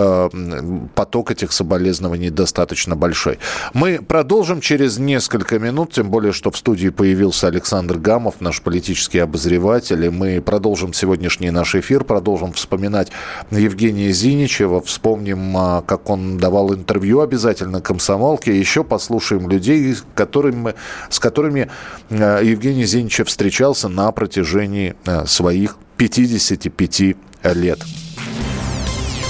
поток 0.95 1.31
этих 1.31 1.51
соболезнований 1.51 2.29
достаточно 2.29 2.95
большой. 2.95 3.39
Мы 3.73 3.99
продолжим 4.01 4.61
через 4.61 4.97
несколько 4.97 5.59
минут, 5.59 5.93
тем 5.93 6.09
более, 6.09 6.33
что 6.33 6.51
в 6.51 6.57
студии 6.57 6.89
появился 6.89 7.47
Александр 7.47 7.97
Гамов, 7.97 8.41
наш 8.41 8.61
политический 8.61 9.19
обозреватель, 9.19 10.05
и 10.05 10.09
мы 10.09 10.41
продолжим 10.41 10.93
сегодняшний 10.93 11.51
наш 11.51 11.75
эфир, 11.75 12.03
продолжим 12.03 12.53
вспоминать 12.53 13.11
Евгения 13.51 14.11
Зиничева, 14.11 14.81
вспомним, 14.81 15.26
а, 15.35 15.81
как 15.81 16.09
он 16.09 16.37
давал 16.37 16.73
интервью 16.73 17.21
обязательно 17.21 17.81
комсомолке, 17.81 18.57
еще 18.57 18.83
послушаем 18.83 19.49
людей, 19.49 19.95
которыми, 20.15 20.75
с 21.09 21.19
которыми 21.19 21.69
а, 22.09 22.41
Евгений 22.41 22.85
Зиничев 22.85 23.27
встречался 23.27 23.89
на 23.89 24.11
протяжении 24.11 24.95
а, 25.05 25.25
своих 25.25 25.77
55 25.97 27.15
лет. 27.55 27.79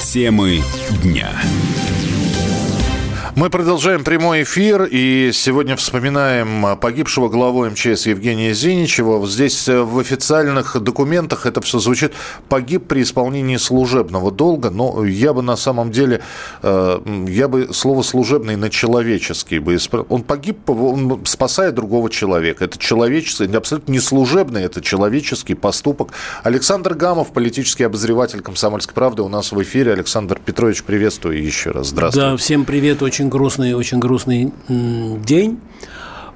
Темы 0.04 0.62
дня. 1.04 1.30
Мы 3.38 3.52
продолжаем 3.52 4.04
прямой 4.04 4.42
эфир 4.42 4.88
и 4.90 5.30
сегодня 5.32 5.76
вспоминаем 5.76 6.76
погибшего 6.80 7.30
главу 7.30 7.70
МЧС 7.70 8.08
Евгения 8.08 8.52
Зиничева. 8.52 9.28
Здесь 9.28 9.68
э, 9.68 9.80
в 9.80 10.00
официальных 10.00 10.82
документах 10.82 11.46
это 11.46 11.62
все 11.62 11.78
звучит 11.78 12.14
«погиб 12.50 12.88
при 12.88 13.04
исполнении 13.04 13.58
служебного 13.58 14.32
долга», 14.32 14.72
но 14.72 15.06
я 15.06 15.34
бы 15.34 15.44
на 15.44 15.56
самом 15.56 15.92
деле, 15.92 16.24
э, 16.64 17.00
я 17.28 17.48
бы 17.48 17.72
слово 17.76 18.02
«служебный» 18.02 18.56
на 18.56 18.72
«человеческий» 18.72 19.60
бы 19.60 19.76
исправил. 19.76 20.08
Он 20.10 20.24
погиб, 20.24 20.68
он 20.68 21.24
спасая 21.26 21.72
другого 21.72 22.10
человека. 22.10 22.66
Это 22.66 22.80
человеческий, 22.80 23.56
абсолютно 23.56 23.92
не 23.92 24.00
служебный, 24.00 24.64
это 24.64 24.82
человеческий 24.82 25.54
поступок. 25.54 26.10
Александр 26.42 26.96
Гамов, 26.96 27.32
политический 27.34 27.84
обозреватель 27.84 28.42
«Комсомольской 28.42 28.96
правды» 28.96 29.22
у 29.22 29.30
нас 29.30 29.52
в 29.52 29.62
эфире. 29.62 29.94
Александр 29.94 30.42
Петрович, 30.44 30.82
приветствую 30.82 31.40
еще 31.40 31.70
раз. 31.70 31.90
Здравствуйте. 31.90 32.32
Да, 32.32 32.36
всем 32.38 32.66
привет, 32.66 33.04
очень 33.04 33.27
очень 33.28 33.30
грустный, 33.30 33.74
очень 33.74 34.00
грустный 34.00 34.52
день. 34.68 35.60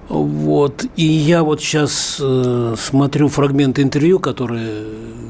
Вот. 0.10 0.86
И 0.98 1.06
я 1.06 1.44
вот 1.44 1.62
сейчас 1.62 2.18
э, 2.20 2.76
смотрю 2.78 3.30
фрагменты 3.30 3.82
интервью, 3.82 4.20
которые 4.20 4.84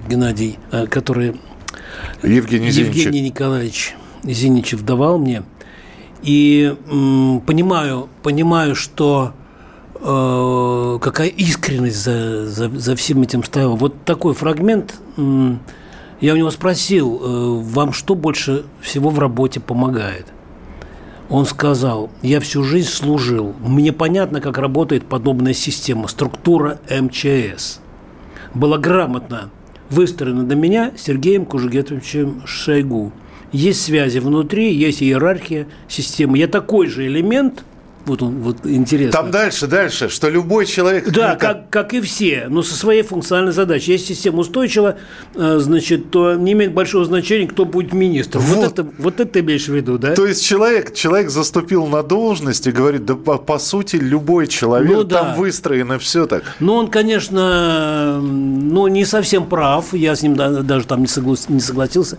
Геннадий, 0.09 0.57
э, 0.71 0.87
которые 0.87 1.35
Евгений, 2.23 2.69
Евгений 2.69 3.21
Николаевич 3.21 3.95
Зиничев 4.23 4.83
давал 4.83 5.19
мне. 5.19 5.43
И 6.23 6.73
э, 6.73 7.39
понимаю, 7.45 8.09
понимаю, 8.23 8.73
что 8.73 9.33
э, 9.95 10.99
какая 10.99 11.27
искренность 11.27 11.97
за, 11.97 12.47
за, 12.47 12.69
за 12.69 12.95
всем 12.95 13.21
этим 13.21 13.43
стояла. 13.43 13.75
Вот 13.75 14.03
такой 14.03 14.33
фрагмент. 14.33 14.95
Э, 15.17 15.55
я 16.21 16.33
у 16.33 16.37
него 16.37 16.49
спросил, 16.49 17.19
э, 17.21 17.63
вам 17.71 17.93
что 17.93 18.15
больше 18.15 18.63
всего 18.81 19.11
в 19.11 19.19
работе 19.19 19.59
помогает– 19.59 20.25
он 21.31 21.45
сказал, 21.45 22.09
я 22.21 22.41
всю 22.41 22.61
жизнь 22.63 22.89
служил, 22.89 23.55
мне 23.61 23.93
понятно, 23.93 24.41
как 24.41 24.57
работает 24.57 25.05
подобная 25.05 25.53
система, 25.53 26.09
структура 26.09 26.79
МЧС. 26.89 27.79
Была 28.53 28.77
грамотно 28.77 29.49
выстроена 29.89 30.43
до 30.43 30.55
меня 30.55 30.91
Сергеем 30.97 31.45
Кужугетовичем 31.45 32.43
Шойгу. 32.45 33.13
Есть 33.53 33.81
связи 33.81 34.19
внутри, 34.19 34.73
есть 34.73 35.01
иерархия 35.01 35.67
системы. 35.87 36.37
Я 36.37 36.47
такой 36.47 36.87
же 36.87 37.07
элемент– 37.07 37.63
вот 38.05 38.21
он, 38.21 38.41
вот 38.41 38.57
интересно. 38.65 39.11
Там 39.11 39.31
дальше, 39.31 39.67
дальше, 39.67 40.09
что 40.09 40.29
любой 40.29 40.65
человек... 40.65 41.09
Да, 41.11 41.35
как, 41.35 41.69
как 41.69 41.93
и 41.93 42.01
все, 42.01 42.47
но 42.49 42.63
со 42.63 42.75
своей 42.75 43.03
функциональной 43.03 43.51
задачей. 43.51 43.93
Если 43.93 44.13
система 44.13 44.39
устойчива, 44.39 44.97
э, 45.35 45.57
значит, 45.59 46.11
то 46.11 46.35
не 46.35 46.53
имеет 46.53 46.73
большого 46.73 47.05
значения, 47.05 47.47
кто 47.47 47.65
будет 47.65 47.93
министром. 47.93 48.41
Вот, 48.41 48.57
вот, 48.57 48.71
это, 48.71 48.87
вот 48.97 49.19
это 49.19 49.31
ты 49.31 49.39
имеешь 49.41 49.67
в 49.67 49.73
виду, 49.73 49.97
да? 49.97 50.13
То 50.15 50.25
есть 50.25 50.43
человек, 50.43 50.93
человек 50.93 51.29
заступил 51.29 51.85
на 51.87 52.03
должность 52.03 52.67
и 52.67 52.71
говорит, 52.71 53.05
да 53.05 53.15
по, 53.15 53.37
по 53.37 53.59
сути 53.59 53.97
любой 53.97 54.47
человек, 54.47 54.91
ну, 54.91 55.03
да. 55.03 55.23
там 55.23 55.35
выстроено 55.35 55.99
все 55.99 56.25
так. 56.25 56.43
Ну, 56.59 56.73
он, 56.73 56.89
конечно, 56.89 58.19
ну, 58.21 58.87
не 58.87 59.05
совсем 59.05 59.45
прав, 59.45 59.93
я 59.93 60.15
с 60.15 60.23
ним 60.23 60.35
даже 60.35 60.87
там 60.87 61.01
не, 61.01 61.07
согла- 61.07 61.37
не 61.49 61.59
согласился. 61.59 62.17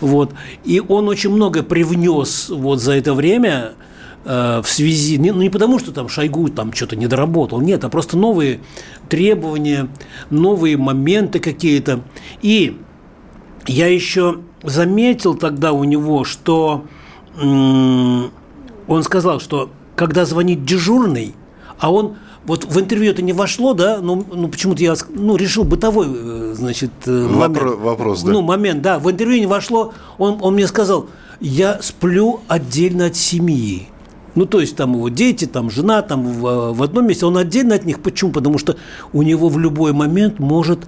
Вот. 0.00 0.32
И 0.64 0.80
он 0.86 1.08
очень 1.08 1.30
много 1.30 1.62
привнес 1.62 2.48
вот 2.48 2.80
за 2.80 2.92
это 2.92 3.14
время 3.14 3.72
в 4.24 4.64
связи, 4.64 5.18
ну 5.18 5.42
не 5.42 5.50
потому, 5.50 5.78
что 5.78 5.92
там 5.92 6.08
Шойгу 6.08 6.48
там 6.48 6.72
что-то 6.72 6.96
не 6.96 7.06
доработал, 7.06 7.60
нет, 7.60 7.84
а 7.84 7.88
просто 7.88 8.16
новые 8.16 8.60
требования, 9.08 9.88
новые 10.30 10.76
моменты 10.76 11.40
какие-то. 11.40 12.00
И 12.40 12.80
я 13.66 13.86
еще 13.86 14.40
заметил 14.62 15.34
тогда 15.34 15.72
у 15.72 15.84
него, 15.84 16.24
что 16.24 16.84
он 17.36 19.02
сказал, 19.02 19.40
что 19.40 19.70
когда 19.96 20.24
звонит 20.24 20.64
дежурный, 20.64 21.34
а 21.78 21.92
он 21.92 22.16
вот 22.46 22.64
в 22.64 22.78
интервью 22.78 23.10
это 23.10 23.22
не 23.22 23.32
вошло, 23.32 23.74
да, 23.74 24.00
но 24.00 24.16
ну, 24.16 24.48
почему-то 24.48 24.82
я 24.82 24.94
ну, 25.08 25.36
решил 25.36 25.64
бытовой, 25.64 26.06
э, 26.10 26.54
значит, 26.54 26.90
э, 27.06 27.10
момент. 27.10 27.56
Вопро- 27.56 27.76
вопрос, 27.76 28.22
да. 28.22 28.32
Ну, 28.32 28.42
момент, 28.42 28.82
да, 28.82 28.98
в 28.98 29.10
интервью 29.10 29.40
не 29.40 29.46
вошло, 29.46 29.94
он, 30.18 30.38
он 30.42 30.54
мне 30.54 30.66
сказал, 30.66 31.06
я 31.40 31.80
сплю 31.80 32.40
отдельно 32.48 33.06
от 33.06 33.16
семьи. 33.16 33.88
Ну, 34.34 34.46
то 34.46 34.60
есть 34.60 34.76
там 34.76 34.94
его 34.94 35.08
дети, 35.08 35.44
там 35.44 35.70
жена, 35.70 36.02
там 36.02 36.24
в, 36.24 36.72
в 36.72 36.82
одном 36.82 37.06
месте, 37.06 37.26
он 37.26 37.36
отдельно 37.36 37.74
от 37.74 37.84
них. 37.84 38.00
Почему? 38.00 38.32
Потому 38.32 38.58
что 38.58 38.76
у 39.12 39.22
него 39.22 39.48
в 39.48 39.58
любой 39.58 39.92
момент 39.92 40.38
может 40.38 40.80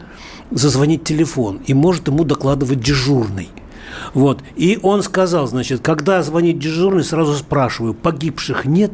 зазвонить 0.50 1.04
телефон 1.04 1.60
и 1.66 1.74
может 1.74 2.08
ему 2.08 2.24
докладывать 2.24 2.80
дежурный. 2.80 3.48
Вот. 4.14 4.40
И 4.56 4.78
он 4.82 5.02
сказал, 5.02 5.46
значит, 5.46 5.80
когда 5.80 6.22
звонит 6.22 6.58
дежурный, 6.58 7.04
сразу 7.04 7.34
спрашиваю, 7.34 7.94
погибших 7.94 8.64
нет, 8.64 8.92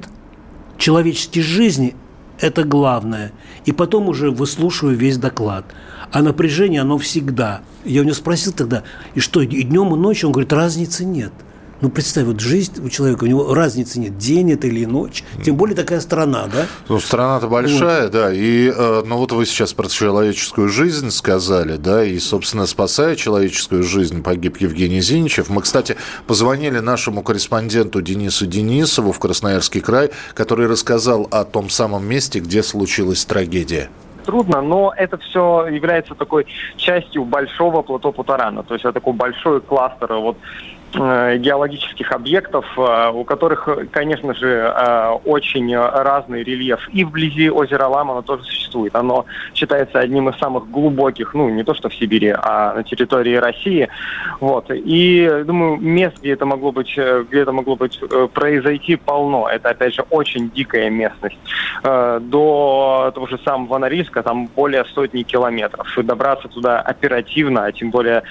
человеческие 0.78 1.44
жизни– 1.44 1.96
это 2.40 2.64
главное. 2.64 3.32
И 3.64 3.72
потом 3.72 4.08
уже 4.08 4.30
выслушиваю 4.30 4.96
весь 4.96 5.16
доклад. 5.16 5.64
А 6.10 6.22
напряжение, 6.22 6.82
оно 6.82 6.98
всегда. 6.98 7.62
Я 7.84 8.02
у 8.02 8.04
него 8.04 8.14
спросил 8.14 8.52
тогда, 8.52 8.82
и 9.14 9.20
что, 9.20 9.40
и 9.40 9.62
днем, 9.62 9.94
и 9.94 9.98
ночью? 9.98 10.28
Он 10.28 10.32
говорит, 10.32 10.52
разницы 10.52 11.04
нет. 11.04 11.32
Ну, 11.82 11.90
представь, 11.90 12.26
вот 12.26 12.38
жизнь 12.38 12.80
у 12.80 12.88
человека, 12.88 13.24
у 13.24 13.26
него 13.26 13.54
разницы 13.54 13.98
нет, 13.98 14.16
день 14.16 14.52
это 14.52 14.68
или 14.68 14.84
ночь. 14.84 15.24
Тем 15.44 15.56
более 15.56 15.74
такая 15.74 15.98
страна, 15.98 16.44
да? 16.46 16.66
Ну, 16.88 17.00
страна-то 17.00 17.48
большая, 17.48 18.04
вот. 18.04 18.12
да. 18.12 18.32
И, 18.32 18.72
э, 18.72 19.02
ну, 19.04 19.16
вот 19.16 19.32
вы 19.32 19.44
сейчас 19.46 19.72
про 19.72 19.88
человеческую 19.88 20.68
жизнь 20.68 21.10
сказали, 21.10 21.76
да, 21.76 22.04
и, 22.04 22.20
собственно, 22.20 22.66
спасая 22.66 23.16
человеческую 23.16 23.82
жизнь, 23.82 24.22
погиб 24.22 24.58
Евгений 24.58 25.00
Зиничев. 25.00 25.50
Мы, 25.50 25.60
кстати, 25.60 25.96
позвонили 26.28 26.78
нашему 26.78 27.24
корреспонденту 27.24 28.00
Денису 28.00 28.46
Денисову 28.46 29.10
в 29.10 29.18
Красноярский 29.18 29.80
край, 29.80 30.12
который 30.34 30.68
рассказал 30.68 31.26
о 31.32 31.42
том 31.44 31.68
самом 31.68 32.06
месте, 32.06 32.38
где 32.38 32.62
случилась 32.62 33.24
трагедия 33.24 33.90
трудно, 34.24 34.62
но 34.62 34.94
это 34.96 35.18
все 35.18 35.66
является 35.66 36.14
такой 36.14 36.46
частью 36.76 37.24
большого 37.24 37.82
плато 37.82 38.12
Путарана. 38.12 38.62
То 38.62 38.74
есть 38.74 38.84
это 38.84 38.94
такой 38.94 39.14
большой 39.14 39.60
кластер 39.60 40.14
вот 40.14 40.36
геологических 40.94 42.12
объектов, 42.12 42.66
э, 42.76 43.10
у 43.12 43.24
которых, 43.24 43.68
конечно 43.90 44.34
же, 44.34 44.48
э, 44.48 45.10
очень 45.24 45.74
разный 45.76 46.42
рельеф. 46.42 46.88
И 46.92 47.04
вблизи 47.04 47.50
озера 47.50 47.86
Лама 47.86 48.12
оно 48.12 48.22
тоже 48.22 48.44
существует. 48.44 48.94
Оно 48.94 49.24
считается 49.54 49.98
одним 49.98 50.28
из 50.28 50.38
самых 50.38 50.70
глубоких, 50.70 51.34
ну, 51.34 51.48
не 51.48 51.64
то 51.64 51.74
что 51.74 51.88
в 51.88 51.94
Сибири, 51.94 52.34
а 52.36 52.74
на 52.74 52.82
территории 52.82 53.36
России. 53.36 53.88
Вот. 54.40 54.70
И, 54.70 55.42
думаю, 55.44 55.78
мест, 55.78 56.18
где 56.20 56.32
это 56.32 56.46
могло 56.46 56.72
быть, 56.72 56.96
где 57.28 57.40
это 57.40 57.52
могло 57.52 57.76
быть 57.76 58.00
произойти, 58.34 58.96
полно. 58.96 59.48
Это, 59.48 59.70
опять 59.70 59.94
же, 59.94 60.02
очень 60.10 60.50
дикая 60.50 60.90
местность. 60.90 61.38
До 61.82 63.10
того 63.14 63.26
же 63.26 63.38
самого 63.44 63.78
Норильска 63.78 64.22
там 64.22 64.46
более 64.46 64.84
сотни 64.84 65.22
километров. 65.22 65.98
И 65.98 66.02
добраться 66.02 66.48
туда 66.48 66.80
оперативно, 66.80 67.64
а 67.64 67.72
тем 67.72 67.90
более 67.90 68.22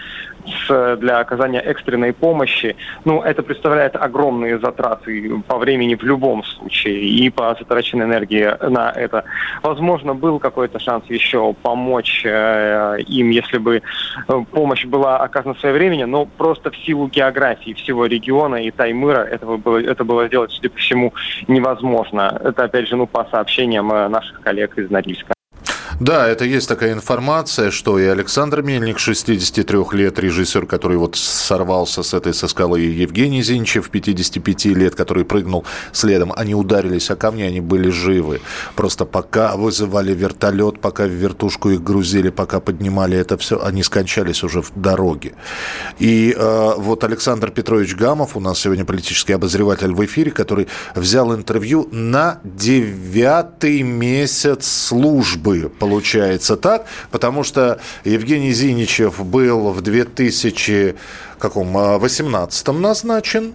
с, 0.48 0.98
для 0.98 1.19
оказания 1.19 1.60
экстренной 1.60 2.13
помощи, 2.13 2.75
ну, 3.05 3.21
это 3.21 3.43
представляет 3.43 3.95
огромные 3.95 4.60
затраты 4.60 5.41
по 5.48 5.57
времени 5.57 5.95
в 5.95 6.03
любом 6.03 6.43
случае 6.43 7.00
и 7.01 7.29
по 7.29 7.55
затраченной 7.57 8.05
энергии 8.05 8.53
на 8.69 8.91
это. 8.91 9.24
Возможно, 9.63 10.13
был 10.13 10.39
какой-то 10.39 10.79
шанс 10.79 11.05
еще 11.10 11.53
помочь 11.62 12.24
э, 12.25 12.98
им, 13.07 13.29
если 13.29 13.57
бы 13.57 13.81
э, 14.27 14.43
помощь 14.51 14.86
была 14.86 15.17
оказана 15.17 15.55
своевременно, 15.55 16.07
но 16.07 16.25
просто 16.25 16.71
в 16.71 16.77
силу 16.77 17.07
географии 17.07 17.74
всего 17.74 18.05
региона 18.05 18.55
и 18.55 18.71
Таймыра 18.71 19.24
этого 19.24 19.57
было, 19.57 19.81
это 19.81 20.03
было 20.03 20.27
сделать, 20.27 20.51
судя 20.51 20.69
по 20.69 20.77
всему, 20.77 21.13
невозможно. 21.48 22.39
Это, 22.43 22.63
опять 22.63 22.88
же, 22.88 22.95
ну, 22.95 23.07
по 23.07 23.25
сообщениям 23.31 23.91
э, 23.91 24.07
наших 24.07 24.41
коллег 24.41 24.77
из 24.77 24.89
Норильска. 24.89 25.33
Да, 26.01 26.27
это 26.27 26.46
есть 26.46 26.67
такая 26.67 26.93
информация, 26.93 27.70
что 27.70 28.00
и 28.00 28.05
Александр 28.05 28.63
Мельник, 28.63 28.98
63 28.98 29.77
лет, 29.91 30.17
режиссер, 30.17 30.65
который 30.65 30.98
вот 30.98 31.15
сорвался 31.15 32.01
с 32.01 32.15
этой 32.15 32.34
со 32.34 32.48
скалы, 32.48 32.81
и 32.81 32.89
Евгений 32.89 33.43
Зинчев, 33.43 33.91
55 33.91 34.65
лет, 34.65 34.96
который 34.96 35.25
прыгнул 35.25 35.63
следом, 35.91 36.34
они 36.36 36.55
ударились 36.55 37.12
о 37.12 37.15
камни, 37.15 37.43
они 37.43 37.62
были 37.62 37.91
живы. 37.91 38.41
Просто 38.75 39.05
пока 39.05 39.55
вызывали 39.55 40.12
вертолет, 40.15 40.79
пока 40.79 41.03
в 41.03 41.12
вертушку 41.12 41.70
их 41.70 41.84
грузили, 41.84 42.31
пока 42.31 42.60
поднимали 42.60 43.15
это 43.15 43.38
все, 43.38 43.63
они 43.63 43.84
скончались 43.84 44.43
уже 44.43 44.63
в 44.63 44.72
дороге. 44.75 45.34
И 46.00 46.36
э, 46.36 46.74
вот 46.77 47.03
Александр 47.03 47.51
Петрович 47.51 47.96
Гамов, 47.96 48.36
у 48.36 48.39
нас 48.39 48.58
сегодня 48.58 48.86
политический 48.86 49.34
обозреватель 49.34 49.93
в 49.93 50.03
эфире, 50.03 50.31
который 50.31 50.67
взял 50.96 51.31
интервью 51.36 51.88
на 51.91 52.39
девятый 52.43 53.84
месяц 53.84 54.65
службы 54.65 55.70
получается 55.91 56.55
так, 56.55 56.86
потому 57.12 57.43
что 57.43 57.79
Евгений 58.05 58.53
Зиничев 58.53 59.25
был 59.25 59.71
в 59.71 59.81
2018 59.81 62.67
назначен, 62.67 63.53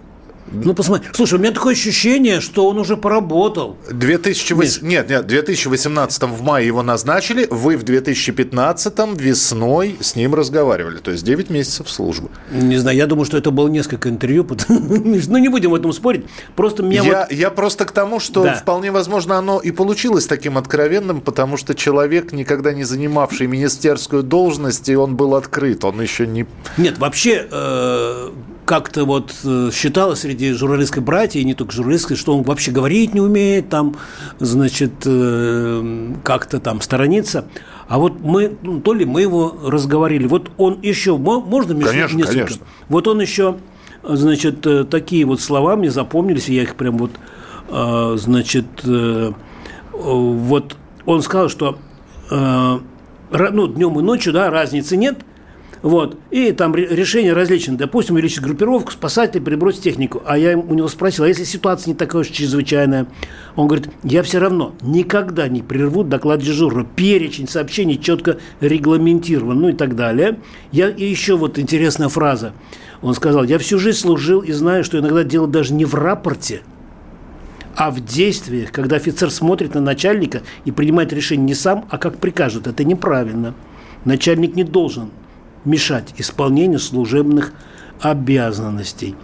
ну, 0.51 0.73
посмотри. 0.73 1.07
Слушай, 1.13 1.35
у 1.35 1.37
меня 1.39 1.51
такое 1.51 1.73
ощущение, 1.73 2.41
что 2.41 2.67
он 2.67 2.77
уже 2.77 2.97
поработал. 2.97 3.77
2008... 3.89 4.87
Нет, 4.87 5.09
нет, 5.09 5.23
в 5.25 5.27
2018 5.27 6.23
в 6.23 6.41
мае 6.41 6.67
его 6.67 6.83
назначили, 6.83 7.47
вы 7.49 7.77
в 7.77 7.83
2015 7.83 8.93
весной 9.19 9.97
с 9.99 10.15
ним 10.15 10.35
разговаривали, 10.35 10.97
то 10.97 11.11
есть 11.11 11.23
9 11.23 11.49
месяцев 11.49 11.89
службы. 11.89 12.29
Не 12.51 12.77
знаю, 12.77 12.97
я 12.97 13.07
думаю, 13.07 13.25
что 13.25 13.37
это 13.37 13.51
было 13.51 13.67
несколько 13.67 14.09
интервью, 14.09 14.47
ну, 14.69 15.37
не 15.37 15.49
будем 15.49 15.71
в 15.71 15.75
этом 15.75 15.91
спорить, 15.93 16.25
просто 16.55 16.83
меня 16.83 17.03
я, 17.03 17.19
вот... 17.19 17.31
Я 17.31 17.49
просто 17.49 17.85
к 17.85 17.91
тому, 17.91 18.19
что 18.19 18.43
да. 18.43 18.53
вполне 18.55 18.91
возможно 18.91 19.37
оно 19.37 19.59
и 19.59 19.71
получилось 19.71 20.27
таким 20.27 20.57
откровенным, 20.57 21.21
потому 21.21 21.57
что 21.57 21.75
человек, 21.75 22.31
никогда 22.31 22.73
не 22.73 22.83
занимавший 22.83 23.47
министерскую 23.47 24.23
должность, 24.23 24.87
и 24.89 24.95
он 24.95 25.15
был 25.15 25.35
открыт, 25.35 25.83
он 25.83 26.01
еще 26.01 26.25
не... 26.25 26.45
Нет, 26.77 26.97
вообще, 26.97 27.47
э, 27.49 28.31
как-то 28.67 29.05
вот 29.05 29.33
э, 29.45 29.69
считалось 29.73 30.19
среди 30.19 30.51
журналистской 30.51 31.01
братья, 31.01 31.39
и 31.39 31.45
не 31.45 31.53
только 31.53 31.71
журналистской, 31.71 32.17
что 32.17 32.37
он 32.37 32.43
вообще 32.43 32.71
говорить 32.71 33.13
не 33.13 33.21
умеет, 33.21 33.69
там, 33.69 33.95
значит, 34.39 34.91
э, 35.05 36.13
как-то 36.23 36.59
там 36.59 36.81
сторониться. 36.81 37.47
А 37.87 37.97
вот 37.97 38.19
мы, 38.19 38.57
ну, 38.61 38.81
то 38.81 38.93
ли 38.93 39.05
мы 39.05 39.21
его 39.21 39.57
разговорили, 39.65 40.27
вот 40.27 40.51
он 40.57 40.81
еще, 40.81 41.17
можно 41.17 41.71
между 41.71 41.91
конечно, 41.91 42.17
несколько? 42.17 42.39
Конечно. 42.39 42.65
Вот 42.89 43.07
он 43.07 43.21
еще, 43.21 43.57
значит, 44.03 44.67
э, 44.67 44.83
такие 44.83 45.23
вот 45.25 45.39
слова 45.39 45.77
мне 45.77 45.89
запомнились, 45.89 46.49
я 46.49 46.63
их 46.63 46.75
прям 46.75 46.97
вот, 46.97 47.11
значит, 48.19 48.65
вот 49.91 50.75
он 51.05 51.21
сказал, 51.21 51.49
что 51.49 51.77
ну, 52.29 53.67
днем 53.67 53.99
и 53.99 54.03
ночью, 54.03 54.33
да, 54.33 54.49
разницы 54.49 54.97
нет– 54.97 55.19
вот. 55.81 56.17
И 56.31 56.51
там 56.51 56.75
решения 56.75 57.33
различные. 57.33 57.77
Допустим, 57.77 58.15
увеличить 58.15 58.41
группировку, 58.41 58.91
спасателей, 58.91 59.43
перебросить 59.43 59.83
технику. 59.83 60.21
А 60.25 60.37
я 60.37 60.57
у 60.57 60.73
него 60.73 60.87
спросил, 60.87 61.23
а 61.25 61.27
если 61.27 61.43
ситуация 61.43 61.91
не 61.91 61.95
такая 61.95 62.21
уж 62.21 62.27
чрезвычайная? 62.29 63.07
Он 63.55 63.67
говорит, 63.67 63.89
я 64.03 64.23
все 64.23 64.39
равно 64.39 64.73
никогда 64.81 65.47
не 65.47 65.61
прерву 65.61 66.03
доклад 66.03 66.41
дежурного. 66.41 66.87
Перечень 66.95 67.47
сообщений 67.47 67.99
четко 67.99 68.37
регламентирован, 68.59 69.59
ну 69.59 69.69
и 69.69 69.73
так 69.73 69.95
далее. 69.95 70.39
Я, 70.71 70.89
и 70.89 71.05
еще 71.05 71.37
вот 71.37 71.59
интересная 71.59 72.09
фраза. 72.09 72.53
Он 73.01 73.13
сказал, 73.13 73.43
я 73.43 73.59
всю 73.59 73.77
жизнь 73.77 73.99
служил 73.99 74.41
и 74.41 74.51
знаю, 74.51 74.83
что 74.83 74.97
иногда 74.97 75.23
дело 75.23 75.47
даже 75.47 75.73
не 75.73 75.85
в 75.85 75.93
рапорте, 75.93 76.61
а 77.75 77.91
в 77.91 78.03
действиях, 78.03 78.71
когда 78.71 78.95
офицер 78.95 79.29
смотрит 79.29 79.75
на 79.75 79.81
начальника 79.81 80.41
и 80.65 80.71
принимает 80.71 81.13
решение 81.13 81.45
не 81.45 81.53
сам, 81.53 81.85
а 81.91 81.99
как 81.99 82.17
прикажет. 82.17 82.65
Это 82.65 82.83
неправильно. 82.83 83.53
Начальник 84.03 84.55
не 84.55 84.63
должен 84.63 85.11
мешать 85.65 86.13
исполнению 86.17 86.79
служебных 86.79 87.53
обязанностей. 88.01 89.15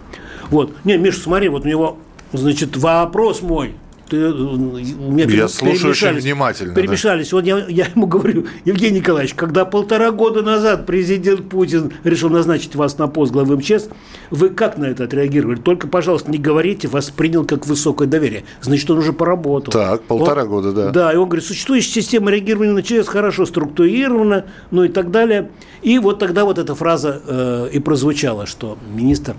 Вот. 0.50 0.74
Не, 0.84 0.96
Миша, 0.96 1.20
смотри, 1.20 1.48
вот 1.48 1.64
у 1.64 1.68
него, 1.68 1.98
значит, 2.32 2.76
вопрос 2.76 3.42
мой 3.42 3.74
э, 4.14 4.32
у 4.32 5.12
меня 5.12 5.24
я 5.26 5.48
слушаю 5.48 5.90
очень 5.90 6.12
внимательно. 6.12 6.74
Перемешались. 6.74 7.30
Да. 7.30 7.36
Вот 7.36 7.46
я, 7.46 7.64
я 7.68 7.86
ему 7.86 8.06
говорю, 8.06 8.46
Евгений 8.64 8.98
Николаевич, 8.98 9.34
когда 9.34 9.64
полтора 9.64 10.10
года 10.10 10.42
назад 10.42 10.86
президент 10.86 11.48
Путин 11.48 11.92
решил 12.04 12.30
назначить 12.30 12.74
вас 12.74 12.98
на 12.98 13.08
пост 13.08 13.32
главы 13.32 13.56
МЧС, 13.56 13.88
вы 14.30 14.50
как 14.50 14.78
на 14.78 14.86
это 14.86 15.04
отреагировали? 15.04 15.60
Только, 15.60 15.88
пожалуйста, 15.88 16.30
не 16.30 16.38
говорите, 16.38 16.88
вас 16.88 17.10
принял 17.10 17.44
как 17.44 17.66
высокое 17.66 18.08
доверие. 18.08 18.44
Значит, 18.60 18.90
он 18.90 18.98
уже 18.98 19.12
поработал. 19.12 19.72
Так, 19.72 20.02
полтора 20.02 20.42
он, 20.42 20.48
года, 20.48 20.72
да. 20.72 20.90
Да, 20.90 21.12
и 21.12 21.16
он 21.16 21.28
говорит, 21.28 21.44
существующая 21.44 21.90
система 21.90 22.30
реагирования 22.30 22.72
на 22.72 22.82
ЧС 22.82 23.08
хорошо 23.08 23.46
структурирована, 23.46 24.46
ну 24.70 24.84
и 24.84 24.88
так 24.88 25.10
далее. 25.10 25.50
И 25.82 25.98
вот 25.98 26.18
тогда 26.18 26.44
вот 26.44 26.58
эта 26.58 26.74
фраза 26.74 27.20
э, 27.26 27.68
и 27.72 27.78
прозвучала, 27.78 28.46
что 28.46 28.78
министр. 28.94 29.36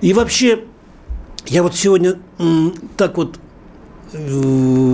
И 0.00 0.12
вообще, 0.12 0.64
я 1.46 1.62
вот 1.62 1.74
сегодня 1.74 2.18
так 2.96 3.16
вот 3.16 3.38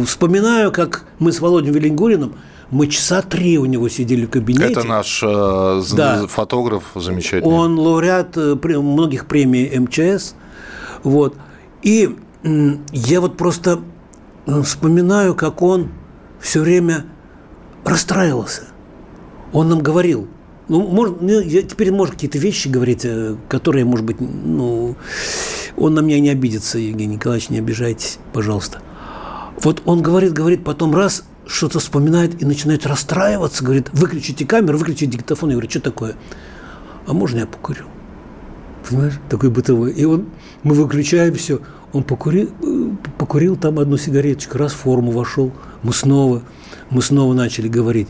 вспоминаю, 0.06 0.72
как 0.72 1.04
мы 1.18 1.32
с 1.32 1.40
Володей 1.40 1.72
Велингуриным 1.72 2.34
мы 2.70 2.86
часа 2.86 3.22
три 3.22 3.58
у 3.58 3.64
него 3.64 3.88
сидели 3.88 4.26
в 4.26 4.30
кабинете. 4.30 4.72
Это 4.72 4.84
наш 4.84 5.22
э, 5.22 5.82
да. 5.96 6.26
фотограф 6.26 6.84
замечательный. 6.94 7.50
Он 7.50 7.78
лауреат 7.78 8.36
э, 8.36 8.56
многих 8.78 9.26
премий 9.26 9.78
МЧС. 9.78 10.34
Вот. 11.02 11.34
И 11.82 12.16
э, 12.42 12.70
я 12.92 13.20
вот 13.20 13.36
просто 13.36 13.80
э, 14.46 14.62
вспоминаю, 14.62 15.34
как 15.34 15.62
он 15.62 15.88
все 16.40 16.60
время 16.60 17.06
расстраивался. 17.84 18.64
Он 19.52 19.70
нам 19.70 19.80
говорил, 19.80 20.28
ну, 20.68 20.86
может, 20.86 21.22
я 21.22 21.62
теперь 21.62 21.90
может 21.90 22.16
какие-то 22.16 22.36
вещи 22.36 22.68
говорить, 22.68 23.04
э, 23.04 23.36
которые, 23.48 23.86
может 23.86 24.04
быть, 24.04 24.20
ну, 24.20 24.94
он 25.76 25.94
на 25.94 26.00
меня 26.00 26.20
не 26.20 26.28
обидится, 26.28 26.78
Евгений 26.78 27.14
Николаевич, 27.14 27.48
не 27.48 27.58
обижайтесь, 27.58 28.18
пожалуйста. 28.34 28.82
Вот 29.62 29.82
он 29.86 30.02
говорит, 30.02 30.32
говорит, 30.32 30.64
потом 30.64 30.94
раз 30.94 31.24
что-то 31.46 31.80
вспоминает 31.80 32.40
и 32.40 32.44
начинает 32.44 32.86
расстраиваться, 32.86 33.64
говорит, 33.64 33.88
выключите 33.92 34.46
камеру, 34.46 34.78
выключите 34.78 35.06
диктофон. 35.06 35.50
Я 35.50 35.56
говорю, 35.56 35.70
что 35.70 35.80
такое? 35.80 36.14
А 37.06 37.12
можно 37.12 37.38
я 37.38 37.46
покурю? 37.46 37.86
Понимаешь, 38.88 39.14
такой 39.28 39.50
бытовой. 39.50 39.92
И 39.92 40.04
он, 40.04 40.26
мы 40.62 40.74
выключаем 40.74 41.34
все. 41.34 41.60
Он 41.92 42.02
покурил, 42.02 42.50
покурил 43.18 43.56
там 43.56 43.78
одну 43.78 43.96
сигареточку, 43.96 44.58
раз 44.58 44.72
в 44.72 44.76
форму 44.76 45.10
вошел. 45.10 45.52
Мы 45.82 45.92
снова, 45.92 46.42
мы 46.90 47.02
снова 47.02 47.32
начали 47.32 47.68
говорить. 47.68 48.08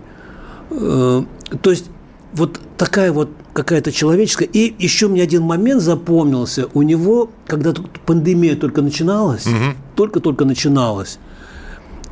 Э, 0.70 1.22
то 1.62 1.70
есть 1.70 1.86
вот 2.34 2.60
такая 2.76 3.12
вот 3.12 3.30
какая-то 3.52 3.92
человеческая. 3.92 4.46
И 4.46 4.74
еще 4.78 5.08
мне 5.08 5.22
один 5.22 5.42
момент 5.42 5.82
запомнился. 5.82 6.68
У 6.74 6.82
него, 6.82 7.30
когда 7.46 7.74
пандемия 8.06 8.56
только 8.56 8.82
начиналась, 8.82 9.46
угу. 9.46 9.74
только-только 9.96 10.44
начиналась, 10.44 11.18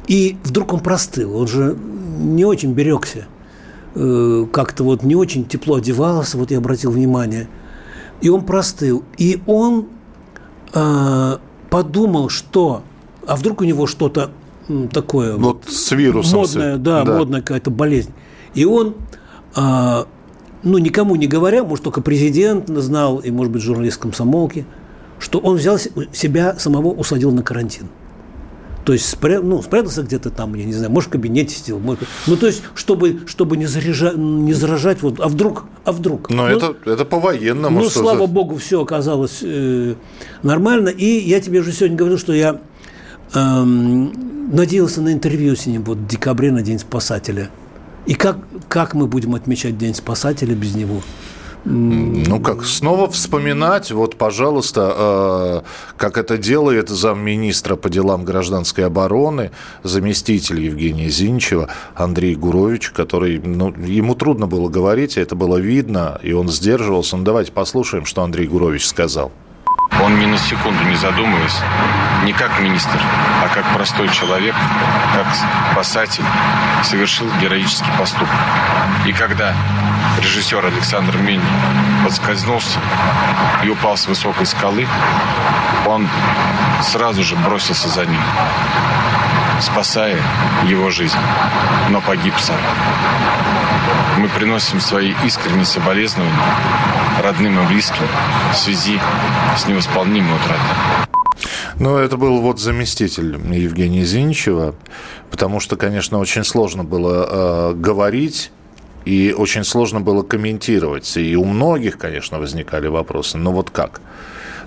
и 0.07 0.37
вдруг 0.45 0.73
он 0.73 0.81
простыл, 0.81 1.37
он 1.37 1.49
же 1.49 1.77
не 2.19 2.45
очень 2.45 2.73
берегся, 2.73 3.27
э, 3.95 4.47
как-то 4.53 4.85
вот 4.85 5.03
не 5.03 5.15
очень 5.15 5.45
тепло 5.47 5.77
одевался, 5.77 6.39
вот 6.39 6.51
я 6.51 6.59
обратил 6.59 6.91
внимание. 6.91 7.49
И 8.21 8.31
он 8.31 8.45
простыл. 8.47 9.05
И 9.19 9.43
он 9.47 9.89
э, 10.73 11.37
подумал, 11.69 12.29
что, 12.29 12.83
а 13.27 13.37
вдруг 13.37 13.61
у 13.61 13.65
него 13.65 13.87
что-то 13.87 14.31
такое 14.93 15.37
вот 15.37 15.65
с 15.69 15.93
вирусом 15.93 16.41
модное, 16.41 16.77
да, 16.77 17.05
да. 17.05 17.19
модная 17.19 17.41
какая-то 17.41 17.71
болезнь. 17.71 18.13
И 18.55 18.65
он 18.65 18.95
э, 19.55 20.05
ну, 20.63 20.79
никому 20.79 21.17
не 21.17 21.27
говоря, 21.27 21.63
может, 21.63 21.85
только 21.85 22.01
президент 22.01 22.69
знал, 22.69 23.19
и, 23.19 23.31
может 23.31 23.53
быть, 23.53 23.63
журналист 23.63 23.99
комсомолки, 23.99 24.67
что 25.19 25.39
он 25.39 25.57
взял 25.57 25.79
себя 25.79 26.57
самого, 26.59 26.89
усадил 26.89 27.31
на 27.31 27.43
карантин. 27.43 27.89
То 28.87 28.93
есть 28.93 29.09
спря... 29.09 29.41
ну, 29.41 29.61
спрятался 29.63 30.05
где-то 30.05 30.31
там, 30.31 30.55
я 30.55 30.65
не 30.65 30.73
знаю, 30.73 30.93
может, 30.93 31.09
в 31.09 31.13
кабинете 31.13 31.57
сидел. 31.57 31.81
Может... 31.81 32.05
Ну, 32.29 32.37
то 32.37 32.47
есть, 32.47 32.63
чтобы, 32.77 33.23
чтобы 33.27 33.57
не, 33.57 33.67
заряжа... 33.67 34.13
не 34.13 34.53
заражать, 34.53 35.03
вот, 35.03 35.19
а 35.19 35.27
вдруг, 35.27 35.65
а 35.85 35.91
вдруг. 35.91 36.31
Но 36.31 36.47
ну, 36.47 36.57
это, 36.57 36.77
это 36.85 37.05
по-военному. 37.05 37.81
Ну, 37.81 37.91
слава 37.91 38.29
за... 38.29 38.33
богу, 38.33 38.57
все 38.59 38.81
оказалось 38.81 39.41
э, 39.43 39.97
нормально. 40.45 40.89
И 40.91 41.05
я 41.05 41.41
тебе 41.41 41.59
уже 41.59 41.73
сегодня 41.73 41.97
говорю, 41.97 42.17
что 42.17 42.33
я 42.33 42.61
э, 43.35 43.65
надеялся 43.65 45.03
на 45.03 45.13
интервью 45.13 45.57
с 45.57 45.67
ним 45.67 45.83
вот 45.83 45.99
в 45.99 46.07
декабре 46.07 46.53
на 46.53 46.63
День 46.63 46.79
спасателя. 46.79 47.51
И 48.07 48.15
как, 48.15 48.39
как 48.69 48.95
мы 48.95 49.09
будем 49.09 49.35
отмечать 49.35 49.77
День 49.77 49.97
спасателя 49.97 50.55
без 50.55 50.77
него? 50.77 51.03
Ну 51.69 52.39
как, 52.41 52.65
снова 52.65 53.11
вспоминать, 53.11 53.91
вот, 53.91 54.15
пожалуйста, 54.15 54.95
э, 54.97 55.97
как 55.97 56.17
это 56.17 56.39
делает 56.39 56.89
замминистра 56.89 57.75
по 57.75 57.91
делам 57.91 58.25
гражданской 58.25 58.87
обороны, 58.87 59.51
заместитель 59.83 60.61
Евгения 60.61 61.11
Зинчева, 61.11 61.69
Андрей 61.97 62.37
Гурович, 62.37 62.91
который, 62.91 63.41
ну, 63.41 63.75
ему 63.85 64.15
трудно 64.15 64.47
было 64.47 64.69
говорить, 64.69 65.17
это 65.17 65.35
было 65.35 65.57
видно, 65.57 66.21
и 66.23 66.33
он 66.33 66.49
сдерживался. 66.49 67.17
Ну, 67.17 67.25
давайте 67.25 67.51
послушаем, 67.51 68.05
что 68.05 68.23
Андрей 68.23 68.47
Гурович 68.47 68.87
сказал. 68.87 69.33
Он 70.03 70.19
ни 70.19 70.27
на 70.27 70.39
секунду 70.39 70.85
не 70.85 70.97
задумываясь, 70.97 71.59
не 72.25 72.33
как 72.33 72.61
министр, 72.61 73.01
а 73.43 73.49
как 73.49 73.65
простой 73.75 74.09
человек, 74.09 74.55
как 75.15 75.27
спасатель, 75.73 76.25
совершил 76.83 77.27
героический 77.41 77.91
поступок. 77.99 78.29
И 79.07 79.13
когда 79.13 79.55
режиссер 80.21 80.65
Александр 80.65 81.17
Мельник 81.17 81.45
подскользнулся 82.05 82.79
и 83.65 83.69
упал 83.69 83.97
с 83.97 84.07
высокой 84.07 84.47
скалы, 84.47 84.87
он 85.87 86.09
сразу 86.83 87.23
же 87.23 87.37
бросился 87.37 87.89
за 87.89 88.07
ним, 88.07 88.21
спасая 89.61 90.21
его 90.67 90.91
жизнь, 90.91 91.19
но 91.91 92.01
погиб 92.01 92.35
сам. 92.39 92.57
Мы 94.19 94.29
приносим 94.29 94.81
свои 94.81 95.13
искренние 95.25 95.65
соболезнования 95.65 96.57
родным 97.23 97.59
и 97.61 97.67
близким 97.69 98.07
в 98.53 98.57
связи 98.57 98.99
с 99.57 99.67
невосполнимой 99.67 100.37
утратой. 100.37 101.07
Ну, 101.79 101.97
это 101.99 102.17
был 102.17 102.41
вот 102.41 102.59
заместитель 102.59 103.37
Евгения 103.55 104.05
Зинчева, 104.05 104.75
потому 105.31 105.61
что, 105.61 105.77
конечно, 105.77 106.19
очень 106.19 106.45
сложно 106.45 106.85
было 106.85 107.29
э, 107.29 107.75
говорить 107.75 108.51
и 109.05 109.35
очень 109.37 109.63
сложно 109.63 110.01
было 110.01 110.23
комментировать. 110.23 111.17
И 111.17 111.37
у 111.37 111.45
многих, 111.45 111.99
конечно, 111.99 112.39
возникали 112.39 112.89
вопросы. 112.89 113.37
Но 113.37 113.53
вот 113.53 113.71
как? 113.71 114.01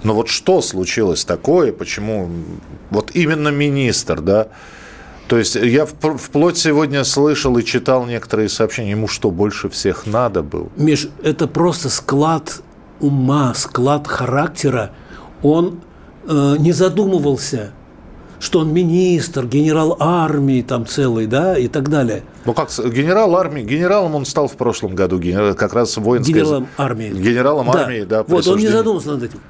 Но 0.04 0.14
вот 0.14 0.30
что 0.30 0.62
случилось 0.62 1.26
такое? 1.26 1.74
Почему 1.74 2.30
вот 2.90 3.12
именно 3.16 3.50
министр, 3.50 4.22
да? 4.22 4.48
То 5.30 5.38
есть 5.38 5.56
я 5.56 5.86
вплоть 5.86 6.58
сегодня 6.58 7.04
слышал 7.04 7.56
и 7.58 7.64
читал 7.64 8.06
некоторые 8.06 8.50
сообщения. 8.50 8.92
Ему 8.92 9.08
что, 9.08 9.30
больше 9.30 9.70
всех 9.70 10.08
надо 10.08 10.42
было? 10.42 10.70
Миш, 10.76 11.08
это 11.22 11.48
просто 11.48 11.90
склад 11.90 12.62
ума, 13.00 13.54
склад 13.54 14.08
характера. 14.08 14.92
Он 15.44 15.82
э, 16.28 16.56
не 16.58 16.72
задумывался 16.72 17.74
что 18.42 18.60
он 18.60 18.74
министр, 18.74 19.46
генерал 19.46 19.98
армии 20.00 20.62
там 20.62 20.88
целый, 20.88 21.28
да, 21.28 21.58
и 21.58 21.68
так 21.68 21.90
далее. 21.90 22.24
Ну 22.46 22.54
как, 22.54 22.70
генерал 22.70 23.36
армии, 23.36 23.64
генералом 23.64 24.16
он 24.16 24.26
стал 24.26 24.48
в 24.48 24.54
прошлом 24.54 24.96
году, 24.96 25.22
как 25.56 25.74
раз 25.74 25.98
воинской... 25.98 26.34
Генералом 26.34 26.68
армии. 26.78 27.10
Генералом 27.10 27.70
да. 27.70 27.82
армии, 27.82 28.04
да. 28.04 28.24
Вот, 28.24 28.48
он 28.48 28.58
не 28.60 28.68
задумался 28.68 29.10
над 29.10 29.24
этим. 29.24 29.42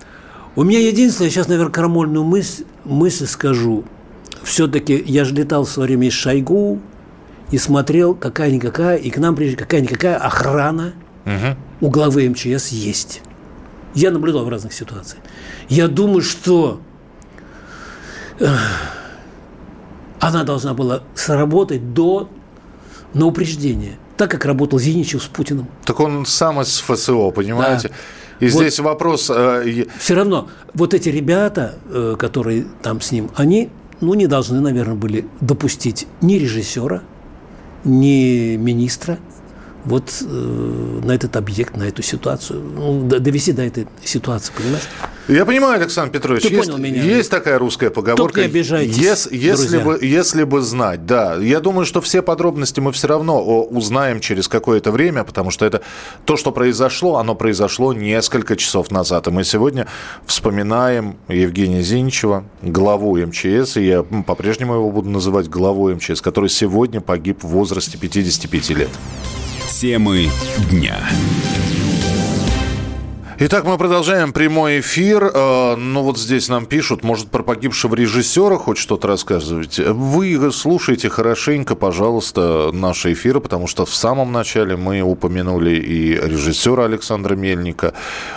У 0.56 0.64
меня 0.64 0.80
единственное, 0.80 1.30
сейчас, 1.30 1.48
наверное, 1.48 1.72
крамольную 1.72 2.24
мысль, 2.24 2.64
мысль 2.84 3.28
скажу. 3.28 3.84
Все-таки 4.44 5.02
я 5.06 5.26
же 5.26 5.34
летал 5.34 5.66
в 5.66 5.70
свое 5.70 5.88
время 5.88 6.08
из 6.08 6.14
Шойгу 6.14 6.80
и 7.52 7.58
смотрел, 7.58 8.16
какая-никакая, 8.16 8.98
и 8.98 9.10
к 9.10 9.18
нам 9.18 9.36
приезжает 9.36 9.60
какая-никакая 9.60 10.18
охрана 10.18 10.94
угу. 11.26 11.58
у 11.82 11.90
главы 11.90 12.30
МЧС 12.30 12.70
есть. 12.70 13.22
Я 13.94 14.12
наблюдал 14.12 14.46
в 14.46 14.50
разных 14.50 14.74
ситуациях. 14.74 15.24
Я 15.68 15.88
думаю, 15.88 16.22
что 16.22 16.80
она 20.20 20.44
должна 20.44 20.74
была 20.74 21.04
сработать 21.16 21.94
до 21.94 22.30
на 23.14 23.26
упреждение, 23.26 23.98
так 24.18 24.30
как 24.30 24.46
работал 24.46 24.78
Зиничев 24.80 25.24
с 25.24 25.26
Путиным. 25.26 25.68
Так 25.86 26.00
он 26.00 26.26
сам 26.26 26.62
из 26.62 26.80
ФСО, 26.80 27.32
понимаете? 27.32 27.90
Да. 27.90 27.96
И 28.40 28.50
вот 28.50 28.62
здесь 28.62 28.80
вопрос... 28.80 29.30
Э, 29.34 29.86
все 29.98 30.14
равно, 30.14 30.48
вот 30.74 30.94
эти 30.94 31.10
ребята, 31.10 31.76
э, 31.90 32.16
которые 32.18 32.66
там 32.82 33.02
с 33.02 33.12
ним, 33.12 33.32
они, 33.36 33.70
ну, 34.02 34.14
не 34.14 34.28
должны, 34.28 34.60
наверное, 34.60 34.96
были 34.96 35.26
допустить 35.42 36.08
ни 36.22 36.36
режиссера, 36.36 37.02
ни 37.84 38.56
министра, 38.56 39.20
вот 39.86 40.22
э, 40.22 41.00
на 41.04 41.12
этот 41.12 41.36
объект, 41.36 41.76
на 41.76 41.84
эту 41.84 42.02
ситуацию, 42.02 42.62
ну, 42.62 43.04
довести 43.08 43.52
до 43.52 43.64
этой 43.64 43.88
ситуации, 44.04 44.52
понимаешь? 44.56 44.84
Я 45.28 45.46
понимаю, 45.46 45.80
Александр 45.80 46.12
Петрович, 46.12 46.42
Ты 46.42 46.54
есть, 46.56 46.76
меня. 46.76 47.04
есть 47.04 47.30
такая 47.30 47.60
русская 47.60 47.92
поговорка. 47.92 48.40
не 48.40 48.48
обижайтесь, 48.48 48.98
если, 48.98 49.38
если, 49.38 49.78
бы, 49.78 50.00
если 50.02 50.44
бы 50.44 50.62
знать, 50.62 51.06
да. 51.06 51.36
Я 51.36 51.60
думаю, 51.60 51.86
что 51.86 52.02
все 52.02 52.24
подробности 52.24 52.80
мы 52.80 52.92
все 52.92 53.08
равно 53.08 53.64
узнаем 53.64 54.22
через 54.22 54.48
какое-то 54.48 54.92
время, 54.92 55.24
потому 55.24 55.52
что 55.52 55.66
это 55.68 55.84
то, 56.26 56.36
что 56.36 56.52
произошло, 56.52 57.18
оно 57.18 57.36
произошло 57.36 57.94
несколько 57.94 58.56
часов 58.56 58.90
назад. 58.90 59.28
И 59.28 59.32
мы 59.32 59.44
сегодня 59.44 59.86
вспоминаем 60.26 61.18
Евгения 61.28 61.84
Зинчева, 61.84 62.44
главу 62.64 63.16
МЧС, 63.16 63.78
и 63.78 63.86
я 63.86 64.02
по-прежнему 64.02 64.74
его 64.76 64.90
буду 64.90 65.10
называть 65.10 65.48
главой 65.48 65.94
МЧС, 65.94 66.22
который 66.22 66.50
сегодня 66.50 67.02
погиб 67.02 67.44
в 67.44 67.48
возрасте 67.50 68.00
55 68.00 68.70
лет. 68.72 68.90
Темы 69.80 70.30
дня. 70.70 71.10
Итак, 73.42 73.64
мы 73.64 73.78
продолжаем 73.78 74.34
прямой 74.34 74.82
эфир. 74.82 75.32
Э, 75.34 75.76
ну 75.78 76.04
вот 76.04 76.20
здесь 76.20 76.50
нам 76.50 76.66
пишут, 76.66 77.06
может, 77.06 77.30
про 77.30 77.42
погибшего 77.42 77.96
режиссера 77.96 78.58
хоть 78.58 78.78
что-то 78.78 79.08
рассказывать. 79.08 79.80
Вы 79.80 80.52
слушайте 80.52 81.08
хорошенько, 81.08 81.76
пожалуйста, 81.76 82.72
наши 82.74 83.14
эфиры, 83.14 83.40
потому 83.40 83.68
что 83.68 83.86
в 83.86 83.96
самом 83.96 84.34
начале 84.34 84.76
мы 84.76 85.00
упомянули 85.00 85.72
и 85.78 86.16
режиссера 86.16 86.84
Александра 86.84 87.36
Мельника, 87.36 87.94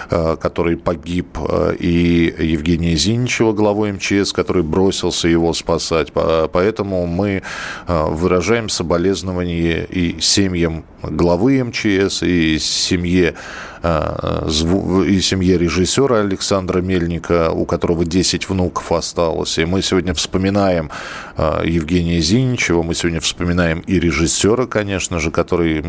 э, 0.09 0.37
который 0.41 0.77
погиб, 0.77 1.37
э, 1.37 1.75
и 1.81 2.33
Евгения 2.38 2.95
Зиничева, 2.95 3.53
главу 3.53 3.88
МЧС, 3.88 4.33
который 4.33 4.62
бросился 4.62 5.27
его 5.27 5.53
спасать. 5.53 6.12
Поэтому 6.12 7.07
мы 7.07 7.43
выражаем 7.88 8.69
соболезнования 8.69 9.83
и 9.83 10.21
семьям 10.21 10.85
главы 11.03 11.65
МЧС, 11.65 12.23
и 12.23 12.59
семье 12.61 13.35
и 13.83 15.21
семье 15.21 15.59
режиссера 15.59 16.21
Александра 16.21 16.81
Мельника, 16.81 17.51
у 17.51 17.64
которого 17.64 18.05
10 18.05 18.49
внуков 18.49 18.92
осталось. 18.92 19.59
И 19.59 19.64
мы 19.64 19.83
сегодня 19.83 20.14
вспоминаем 20.14 20.90
а, 21.37 21.62
Евгения 21.64 22.21
Зиничева, 22.21 22.83
мы 22.83 22.95
сегодня 22.95 23.21
вспоминаем 23.21 23.81
и 23.81 23.99
режиссера, 23.99 24.66
конечно 24.66 25.18
же, 25.18 25.31
который 25.31 25.85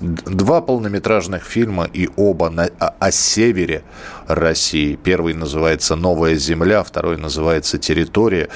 два 0.00 0.60
полнометражных 0.60 1.44
фильма 1.44 1.88
и 1.92 2.08
оба 2.16 2.48
на, 2.48 2.70
о 2.78 3.10
севере 3.10 3.82
России. 4.28 4.96
Первый 5.02 5.34
называется 5.34 5.96
«Новая 5.96 6.34
земля», 6.34 6.82
второй 6.82 7.16
называется 7.16 7.78
«Территория». 7.78 8.48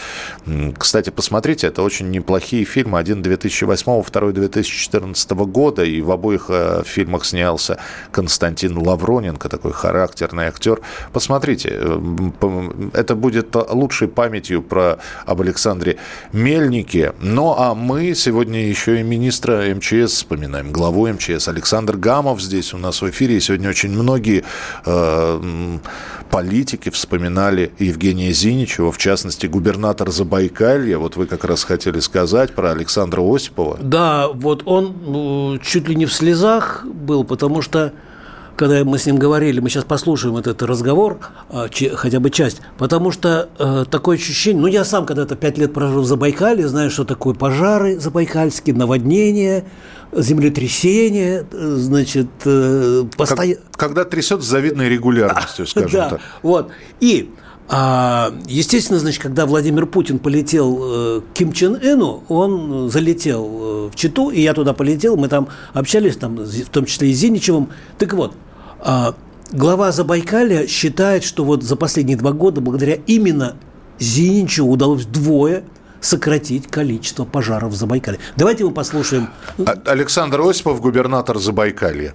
Кстати, 0.79 1.11
посмотрите, 1.11 1.67
это 1.67 1.83
очень 1.83 2.11
неплохие 2.11 2.65
фильмы. 2.65 2.99
Один 2.99 3.23
2008, 3.23 4.03
второй 4.03 4.33
2014 4.33 5.31
года. 5.31 5.83
И 5.83 6.03
в 6.03 6.11
обоих 6.11 6.47
э, 6.49 6.83
фильмах 6.85 7.25
снялся 7.25 7.79
Константин 8.11 8.77
Лавроненко, 8.77 9.49
такой 9.49 9.73
характерный 9.73 10.45
актер. 10.45 10.81
Посмотрите, 11.13 11.71
э, 11.73 12.31
это 12.93 13.15
будет 13.15 13.55
лучшей 13.71 14.09
памятью 14.09 14.63
про 14.63 14.99
об 15.25 15.41
Александре 15.41 15.97
Мельнике. 16.33 17.15
Ну, 17.21 17.55
а 17.57 17.75
мы 17.75 18.15
сегодня 18.15 18.69
еще 18.69 19.01
и 19.01 19.03
министра 19.03 19.75
МЧС 19.75 20.13
вспоминаем, 20.13 20.71
главу 20.71 21.09
МЧС. 21.09 21.49
Александр 21.49 21.97
Гамов 21.97 22.43
здесь 22.43 22.75
у 22.75 22.79
нас 22.79 23.01
в 23.01 23.09
эфире. 23.09 23.37
И 23.37 23.41
сегодня 23.41 23.71
очень 23.71 23.91
многие 23.91 24.45
э, 24.85 25.41
политики 26.31 26.90
вспоминали 26.90 27.72
Евгения 27.79 28.33
Зиничева, 28.33 28.92
в 28.92 28.98
частности, 28.98 29.46
губернатор 29.46 30.11
Забайкалья. 30.11 30.98
Вот 30.98 31.16
вы 31.16 31.27
как 31.27 31.44
раз 31.44 31.64
хотели 31.64 32.01
сказать 32.01 32.55
про 32.55 32.70
Александра 32.70 33.22
Осипова. 33.22 33.79
Да, 33.81 34.29
вот 34.29 34.62
он 34.66 34.94
ну, 35.05 35.59
чуть 35.62 35.88
ли 35.88 35.94
не 35.94 36.07
в 36.07 36.12
слезах 36.12 36.85
был, 36.85 37.25
потому 37.25 37.62
что 37.62 37.92
когда 38.57 38.85
мы 38.85 38.98
с 38.98 39.07
ним 39.07 39.16
говорили, 39.16 39.61
мы 39.61 39.68
сейчас 39.70 39.85
послушаем 39.85 40.37
этот 40.37 40.62
разговор, 40.62 41.18
а, 41.48 41.68
хотя 41.94 42.20
бы 42.20 42.31
часть, 42.31 42.61
потому 42.79 43.11
что 43.11 43.48
э, 43.59 43.85
такое 43.90 44.16
ощущение, 44.16 44.61
ну, 44.61 44.68
я 44.68 44.85
сам 44.85 45.07
когда-то 45.07 45.37
пять 45.37 45.59
лет 45.59 45.72
прожил 45.72 46.03
в 46.03 46.07
Забайкале, 46.07 46.68
знаю, 46.68 46.90
что 46.90 47.05
такое 47.05 47.35
пожары 47.35 47.98
забайкальские, 47.98 48.77
наводнения, 48.77 49.64
землетрясения, 50.12 51.46
значит, 51.51 52.29
э, 52.44 53.05
постоянно... 53.16 53.61
Когда 53.83 54.05
трясет 54.05 54.42
с 54.42 54.47
завидной 54.47 54.88
регулярностью, 54.88 55.66
скажем 55.66 55.90
да, 55.90 56.09
так. 56.11 56.21
вот. 56.45 56.71
И 57.01 57.31
а, 57.68 58.33
естественно, 58.47 59.01
значит, 59.01 59.21
когда 59.21 59.45
Владимир 59.45 59.87
Путин 59.87 60.21
полетел 60.21 60.79
э, 60.85 61.21
к 61.23 61.37
Ким 61.37 61.53
Чен 61.53 61.75
Ыну, 61.83 62.23
он 62.29 62.88
залетел 62.90 63.45
э, 63.45 63.90
в 63.90 63.97
Читу, 63.97 64.31
и 64.31 64.40
я 64.40 64.55
туда 64.55 64.73
полетел, 64.73 65.16
мы 65.16 65.27
там 65.27 65.49
общались, 65.73 66.16
там, 66.16 66.37
в 66.37 66.68
том 66.68 66.85
числе 66.85 67.11
и 67.11 67.12
с 67.12 67.16
Зиничевым. 67.16 67.71
Так 67.99 68.12
вот, 68.12 68.37
а, 68.79 69.16
глава 69.51 69.90
Забайкалья 69.90 70.68
считает, 70.68 71.25
что 71.25 71.45
вот 71.45 71.64
за 71.64 71.75
последние 71.75 72.16
два 72.16 72.31
года, 72.31 72.61
благодаря 72.61 72.99
именно 73.09 73.57
Зиничеву 73.99 74.71
удалось 74.71 75.07
двое 75.07 75.64
сократить 76.01 76.68
количество 76.68 77.25
пожаров 77.25 77.73
в 77.73 77.75
Забайкалье. 77.75 78.21
Давайте 78.37 78.64
мы 78.64 78.71
послушаем. 78.71 79.31
А, 79.59 79.73
Александр 79.87 80.40
Осипов, 80.40 80.81
губернатор 80.81 81.37
Забайкалья 81.40 82.14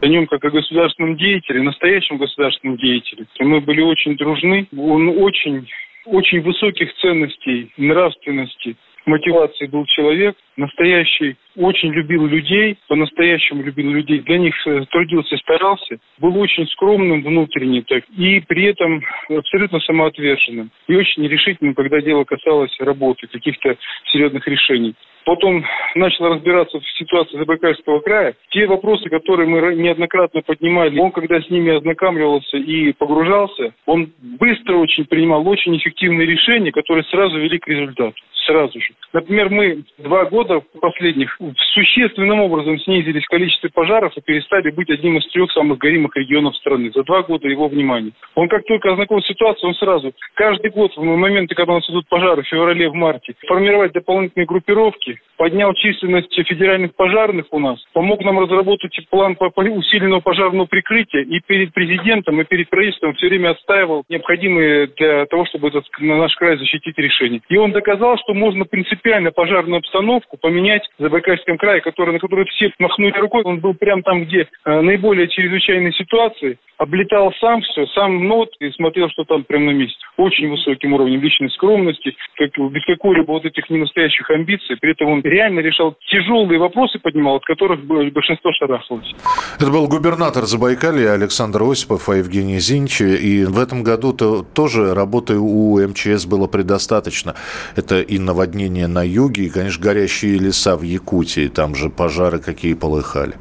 о 0.00 0.06
нем 0.06 0.26
как 0.26 0.44
о 0.44 0.50
государственном 0.50 1.16
деятеле, 1.16 1.62
настоящем 1.62 2.18
государственном 2.18 2.76
деятеле. 2.76 3.26
Мы 3.40 3.60
были 3.60 3.80
очень 3.80 4.16
дружны, 4.16 4.68
он 4.76 5.08
очень, 5.08 5.68
очень 6.04 6.40
высоких 6.42 6.94
ценностей, 6.96 7.70
нравственности, 7.76 8.76
мотивации 9.06 9.66
был 9.66 9.86
человек, 9.86 10.36
настоящий, 10.56 11.36
очень 11.56 11.90
любил 11.92 12.26
людей, 12.26 12.76
по-настоящему 12.88 13.62
любил 13.62 13.90
людей, 13.90 14.20
для 14.20 14.38
них 14.38 14.54
э, 14.66 14.84
трудился, 14.90 15.36
старался, 15.38 15.98
был 16.18 16.36
очень 16.38 16.66
скромным 16.68 17.22
внутренне 17.22 17.82
так, 17.82 18.04
и 18.16 18.40
при 18.40 18.64
этом 18.64 19.02
абсолютно 19.28 19.80
самоотверженным, 19.80 20.70
и 20.88 20.96
очень 20.96 21.22
нерешительным, 21.22 21.74
когда 21.74 22.00
дело 22.00 22.24
касалось 22.24 22.76
работы, 22.80 23.26
каких-то 23.28 23.76
серьезных 24.12 24.46
решений. 24.46 24.94
Потом 25.24 25.64
начал 25.96 26.28
разбираться 26.28 26.78
в 26.78 26.88
ситуации 26.98 27.36
Забайкальского 27.36 27.98
края. 27.98 28.34
Те 28.50 28.66
вопросы, 28.66 29.10
которые 29.10 29.48
мы 29.48 29.74
неоднократно 29.74 30.40
поднимали, 30.42 30.96
он, 31.00 31.10
когда 31.10 31.40
с 31.40 31.50
ними 31.50 31.76
ознакомливался 31.76 32.58
и 32.58 32.92
погружался, 32.92 33.74
он 33.86 34.12
быстро 34.20 34.76
очень 34.76 35.04
принимал 35.04 35.46
очень 35.48 35.76
эффективные 35.76 36.28
решения, 36.28 36.70
которые 36.70 37.02
сразу 37.04 37.40
вели 37.40 37.58
к 37.58 37.66
результату. 37.66 38.14
Сразу 38.46 38.80
же. 38.80 38.94
Например, 39.12 39.50
мы 39.50 39.82
два 39.98 40.24
года 40.26 40.62
последних 40.80 41.36
существенным 41.74 42.40
образом 42.40 42.78
снизились 42.78 43.26
количество 43.26 43.68
пожаров 43.68 44.16
и 44.16 44.20
перестали 44.20 44.70
быть 44.70 44.88
одним 44.88 45.18
из 45.18 45.26
трех 45.32 45.50
самых 45.50 45.78
горимых 45.78 46.14
регионов 46.16 46.56
страны. 46.56 46.92
За 46.94 47.02
два 47.02 47.22
года 47.22 47.48
его 47.48 47.66
внимания. 47.66 48.12
Он 48.36 48.48
как 48.48 48.64
только 48.64 48.92
ознакомился 48.92 49.26
с 49.26 49.30
ситуацией, 49.32 49.68
он 49.68 49.74
сразу, 49.74 50.12
каждый 50.34 50.70
год 50.70 50.96
в 50.96 51.02
моменты, 51.02 51.54
когда 51.56 51.72
у 51.72 51.76
нас 51.76 51.90
идут 51.90 52.08
пожары 52.08 52.42
в 52.42 52.46
феврале, 52.46 52.88
в 52.88 52.94
марте, 52.94 53.34
формировать 53.48 53.92
дополнительные 53.92 54.46
группировки, 54.46 55.20
поднял 55.36 55.74
численность 55.74 56.32
федеральных 56.32 56.94
пожарных 56.94 57.46
у 57.50 57.58
нас, 57.58 57.84
помог 57.92 58.22
нам 58.22 58.38
разработать 58.38 58.96
план 59.10 59.36
усиленного 59.40 60.20
пожарного 60.20 60.66
прикрытия 60.66 61.22
и 61.22 61.40
перед 61.40 61.72
президентом, 61.72 62.40
и 62.40 62.44
перед 62.44 62.70
правительством 62.70 63.14
все 63.14 63.28
время 63.28 63.50
отстаивал 63.50 64.04
необходимые 64.08 64.86
для 64.88 65.26
того, 65.26 65.46
чтобы 65.46 65.68
этот, 65.68 65.84
на 65.98 66.16
наш 66.16 66.34
край 66.36 66.56
защитить 66.58 66.96
решения. 66.96 67.40
И 67.48 67.56
он 67.56 67.72
доказал, 67.72 68.16
что 68.18 68.35
можно 68.36 68.64
принципиально 68.64 69.32
пожарную 69.32 69.78
обстановку 69.78 70.36
поменять 70.36 70.82
в 70.98 71.02
Забайкальском 71.02 71.58
крае, 71.58 71.80
который, 71.80 72.12
на 72.12 72.18
который 72.18 72.44
все 72.46 72.70
махнули 72.78 73.18
рукой. 73.18 73.42
Он 73.44 73.60
был 73.60 73.74
прямо 73.74 74.02
там, 74.02 74.24
где 74.24 74.48
э, 74.64 74.80
наиболее 74.80 75.28
чрезвычайные 75.28 75.92
ситуации, 75.92 76.58
облетал 76.78 77.32
сам 77.40 77.62
все, 77.62 77.86
сам 77.94 78.26
нот 78.28 78.50
и 78.60 78.70
смотрел, 78.72 79.08
что 79.10 79.24
там 79.24 79.44
прямо 79.44 79.66
на 79.66 79.70
месте. 79.70 79.96
Очень 80.16 80.50
высоким 80.50 80.92
уровнем 80.92 81.22
личной 81.22 81.50
скромности, 81.50 82.14
как, 82.36 82.50
без 82.70 82.84
какой-либо 82.84 83.30
вот 83.30 83.44
этих 83.44 83.68
ненастоящих 83.70 84.28
амбиций. 84.30 84.76
При 84.76 84.92
этом 84.92 85.08
он 85.08 85.22
реально 85.22 85.60
решал 85.60 85.96
тяжелые 86.10 86.58
вопросы, 86.58 86.98
поднимал, 86.98 87.36
от 87.36 87.44
которых 87.44 87.84
большинство 87.84 88.52
шарахалось. 88.52 89.10
Это 89.58 89.70
был 89.70 89.88
губернатор 89.88 90.44
Забайкалья 90.44 91.12
Александр 91.12 91.62
Осипов, 91.62 92.08
а 92.08 92.16
Евгений 92.16 92.58
Зинч. 92.58 93.00
И 93.00 93.44
в 93.44 93.58
этом 93.58 93.82
году 93.82 94.12
-то 94.12 94.44
тоже 94.54 94.94
работы 94.94 95.36
у 95.38 95.80
МЧС 95.80 96.26
было 96.26 96.46
предостаточно. 96.46 97.34
Это 97.76 98.00
и 98.00 98.18
наводнение 98.26 98.86
на 98.88 99.02
юге, 99.02 99.44
и, 99.44 99.48
конечно, 99.48 99.82
горящие 99.82 100.38
леса 100.38 100.76
в 100.76 100.82
Якутии. 100.82 101.48
Там 101.48 101.74
же 101.74 101.88
пожары 101.88 102.38
какие 102.38 102.74
полыхали. 102.74 103.34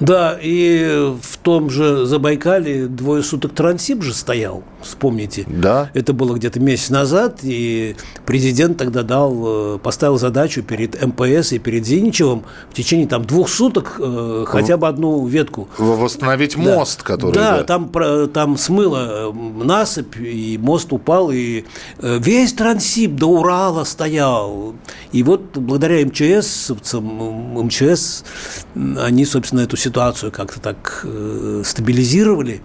Да, 0.00 0.38
и 0.40 1.12
в 1.22 1.38
том 1.38 1.70
же 1.70 2.04
Забайкале 2.04 2.86
двое 2.86 3.22
суток 3.22 3.54
Трансип 3.54 4.02
же 4.02 4.12
стоял, 4.12 4.62
вспомните. 4.84 5.44
Да. 5.46 5.90
Это 5.94 6.12
было 6.12 6.34
где-то 6.34 6.60
месяц 6.60 6.90
назад, 6.90 7.40
и 7.42 7.96
президент 8.26 8.78
тогда 8.78 9.02
дал, 9.02 9.76
э, 9.76 9.78
поставил 9.78 10.18
задачу 10.18 10.62
перед 10.62 11.00
МПС 11.04 11.52
и 11.52 11.58
перед 11.58 11.86
Зиничевым 11.86 12.44
в 12.70 12.74
течение 12.74 13.06
там 13.06 13.24
двух 13.24 13.48
суток 13.48 13.96
э, 13.98 14.44
хотя 14.46 14.76
бы 14.76 14.88
одну 14.88 15.26
ветку. 15.26 15.68
Восстановить 15.78 16.56
мост, 16.56 17.00
да. 17.00 17.04
который... 17.04 17.34
Да, 17.34 17.58
да. 17.58 17.64
Там, 17.64 17.90
там 18.32 18.56
смыло 18.56 19.32
насыпь, 19.32 20.16
и 20.16 20.58
мост 20.58 20.92
упал, 20.92 21.30
и 21.30 21.64
э, 21.98 22.18
весь 22.20 22.52
Трансип 22.52 23.14
до 23.14 23.26
Урала 23.26 23.84
стоял. 23.84 24.74
И 25.12 25.22
вот 25.22 25.56
благодаря 25.56 26.04
МЧС, 26.04 26.70
МЧС, 26.92 28.24
они, 28.74 29.24
собственно, 29.24 29.60
эту 29.60 29.76
ситуацию 29.76 30.32
как-то 30.32 30.60
так 30.60 31.04
э, 31.04 31.62
стабилизировали. 31.64 32.62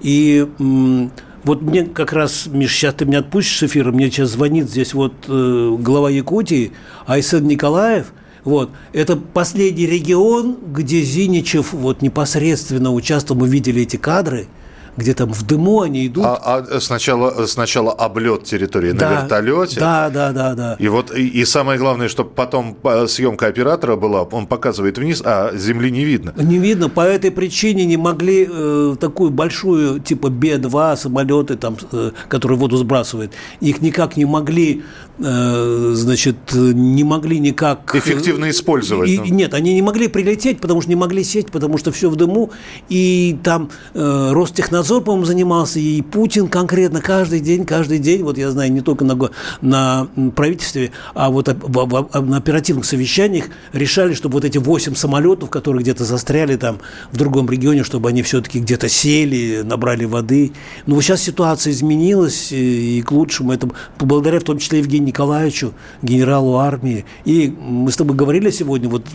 И 0.00 0.46
э, 0.58 1.08
вот 1.46 1.62
мне 1.62 1.84
как 1.84 2.12
раз, 2.12 2.46
Миш, 2.46 2.72
сейчас 2.74 2.94
ты 2.94 3.04
меня 3.04 3.20
отпустишь 3.20 3.58
с 3.58 3.62
эфира, 3.62 3.92
мне 3.92 4.10
сейчас 4.10 4.30
звонит 4.30 4.68
здесь 4.68 4.92
вот 4.94 5.14
э, 5.28 5.76
глава 5.78 6.10
Якутии 6.10 6.72
Айсен 7.06 7.46
Николаев, 7.46 8.12
вот. 8.44 8.70
Это 8.92 9.16
последний 9.16 9.86
регион, 9.86 10.58
где 10.66 11.02
Зиничев 11.02 11.72
вот 11.72 12.02
непосредственно 12.02 12.92
участвовал, 12.92 13.40
мы 13.40 13.48
видели 13.48 13.82
эти 13.82 13.96
кадры– 13.96 14.48
где 14.96 15.14
там 15.14 15.32
в 15.32 15.46
дыму 15.46 15.82
они 15.82 16.06
идут. 16.06 16.24
А, 16.26 16.64
а 16.68 16.80
сначала, 16.80 17.46
сначала 17.46 17.92
облет 17.92 18.44
территории 18.44 18.92
да, 18.92 19.10
на 19.10 19.22
вертолете. 19.22 19.80
Да, 19.80 20.10
да, 20.10 20.32
да, 20.32 20.54
да. 20.54 20.76
И 20.78 20.88
вот 20.88 21.16
и, 21.16 21.26
и 21.26 21.44
самое 21.44 21.78
главное, 21.78 22.08
чтобы 22.08 22.30
потом 22.30 22.76
съемка 23.08 23.46
оператора 23.46 23.96
была, 23.96 24.22
он 24.22 24.46
показывает 24.46 24.98
вниз, 24.98 25.22
а 25.24 25.52
земли 25.56 25.90
не 25.90 26.04
видно. 26.04 26.32
Не 26.36 26.58
видно. 26.58 26.88
По 26.88 27.00
этой 27.00 27.30
причине 27.30 27.84
не 27.84 27.96
могли 27.96 28.48
э, 28.50 28.96
такую 28.98 29.30
большую 29.30 30.00
типа 30.00 30.28
Б-2 30.30 30.96
самолеты, 30.96 31.56
там, 31.56 31.76
э, 31.92 32.12
которые 32.28 32.58
воду 32.58 32.76
сбрасывают, 32.76 33.32
их 33.60 33.82
никак 33.82 34.16
не 34.16 34.24
могли 34.24 34.82
Э, 35.18 35.92
значит, 35.94 36.36
не 36.52 37.02
могли 37.02 37.38
никак... 37.38 37.94
Э, 37.94 37.98
Эффективно 37.98 38.50
использовать. 38.50 39.08
И, 39.08 39.18
Нет, 39.18 39.54
они 39.54 39.72
не 39.72 39.80
могли 39.80 40.08
прилететь, 40.08 40.60
потому 40.60 40.82
что 40.82 40.90
не 40.90 40.96
могли 40.96 41.24
сесть, 41.24 41.50
потому 41.50 41.78
что 41.78 41.90
все 41.90 42.10
в 42.10 42.16
дыму. 42.16 42.50
И 42.90 43.38
там 43.42 43.70
э, 43.94 44.32
Ростехнадзор, 44.32 44.85
по-моему, 45.00 45.26
занимался, 45.26 45.78
и 45.78 46.02
Путин 46.02 46.48
конкретно 46.48 47.00
каждый 47.00 47.40
день, 47.40 47.64
каждый 47.64 47.98
день, 47.98 48.22
вот 48.22 48.38
я 48.38 48.50
знаю, 48.50 48.72
не 48.72 48.80
только 48.80 49.04
на, 49.04 49.16
на 49.60 50.08
правительстве, 50.34 50.92
а 51.14 51.30
вот 51.30 51.48
на 51.48 52.36
оперативных 52.36 52.84
совещаниях 52.84 53.46
решали, 53.72 54.14
чтобы 54.14 54.34
вот 54.34 54.44
эти 54.44 54.58
8 54.58 54.94
самолетов, 54.94 55.50
которые 55.50 55.82
где-то 55.82 56.04
застряли 56.04 56.56
там 56.56 56.78
в 57.12 57.16
другом 57.16 57.48
регионе, 57.50 57.84
чтобы 57.84 58.08
они 58.08 58.22
все-таки 58.22 58.60
где-то 58.60 58.88
сели, 58.88 59.62
набрали 59.62 60.04
воды. 60.04 60.52
Но 60.86 60.94
вот 60.94 61.02
сейчас 61.02 61.22
ситуация 61.22 61.72
изменилась, 61.72 62.52
и 62.52 63.02
к 63.02 63.12
лучшему. 63.12 63.52
Это 63.52 63.68
благодаря 63.98 64.40
в 64.40 64.44
том 64.44 64.58
числе 64.58 64.78
Евгению 64.78 65.08
Николаевичу, 65.08 65.72
генералу 66.02 66.56
армии. 66.56 67.04
И 67.24 67.48
мы 67.48 67.90
с 67.90 67.96
тобой 67.96 68.16
говорили 68.16 68.50
сегодня, 68.50 68.88
вот 68.88 69.06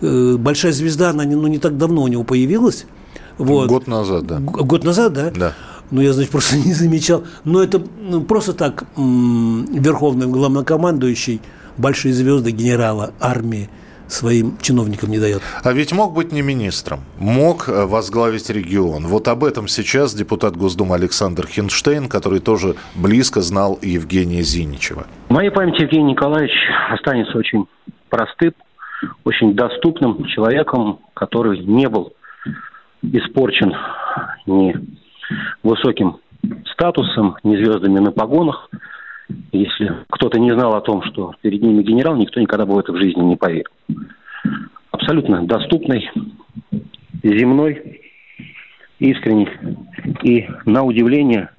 э, 0.00 0.36
большая 0.36 0.72
звезда, 0.72 1.10
она 1.10 1.24
не, 1.24 1.34
ну, 1.34 1.46
не 1.46 1.58
так 1.58 1.76
давно 1.76 2.02
у 2.02 2.08
него 2.08 2.24
появилась. 2.24 2.86
Вот. 3.38 3.68
Год 3.68 3.86
назад, 3.86 4.26
да. 4.26 4.38
Год 4.40 4.84
назад, 4.84 5.12
да? 5.12 5.30
Да. 5.30 5.54
Ну, 5.90 6.00
я, 6.00 6.12
значит, 6.12 6.30
просто 6.30 6.56
не 6.64 6.72
замечал. 6.72 7.24
Но 7.44 7.62
это 7.62 7.82
ну, 8.00 8.22
просто 8.22 8.52
так 8.52 8.84
верховный 8.96 10.26
главнокомандующий, 10.26 11.40
большие 11.76 12.12
звезды 12.12 12.50
генерала 12.50 13.12
армии– 13.20 13.70
своим 14.08 14.56
чиновникам 14.60 15.10
не 15.10 15.18
дает. 15.18 15.42
А 15.62 15.72
ведь 15.72 15.92
мог 15.92 16.14
быть 16.14 16.32
не 16.32 16.42
министром, 16.42 17.00
мог 17.18 17.68
э, 17.68 17.86
возглавить 17.86 18.50
регион. 18.50 19.06
Вот 19.06 19.28
об 19.28 19.44
этом 19.44 19.68
сейчас 19.68 20.14
депутат 20.14 20.56
Госдумы 20.56 20.94
Александр 20.94 21.46
Хинштейн, 21.46 22.08
который 22.08 22.40
тоже 22.40 22.74
близко 22.94 23.40
знал 23.40 23.78
Евгения 23.82 24.42
Зиничева. 24.42 25.06
В 25.28 25.32
моей 25.32 25.50
памяти 25.50 25.82
Евгений 25.82 26.12
Николаевич 26.12 26.52
останется 26.90 27.36
очень 27.36 27.66
простым, 28.08 28.54
очень 29.24 29.54
доступным 29.54 30.24
человеком, 30.26 31.00
который 31.14 31.64
не 31.64 31.88
был 31.88 32.12
испорчен 33.02 33.74
ни 34.46 34.74
высоким 35.62 36.18
статусом, 36.72 37.36
ни 37.42 37.56
звездами 37.56 37.98
на 37.98 38.12
погонах. 38.12 38.70
Если 39.52 40.04
кто-то 40.10 40.38
не 40.38 40.52
знал 40.52 40.74
о 40.74 40.80
том, 40.80 41.02
что 41.02 41.34
перед 41.42 41.62
ними 41.62 41.82
генерал, 41.82 42.16
никто 42.16 42.40
никогда 42.40 42.64
бы 42.64 42.74
в 42.74 42.78
это 42.78 42.92
в 42.92 42.96
жизни 42.96 43.20
не 43.20 43.36
поверил. 43.36 43.70
Абсолютно 44.90 45.46
доступный, 45.46 46.10
земной, 47.22 48.00
искренний 48.98 49.48
и, 50.22 50.48
на 50.64 50.82
удивление, 50.82 51.50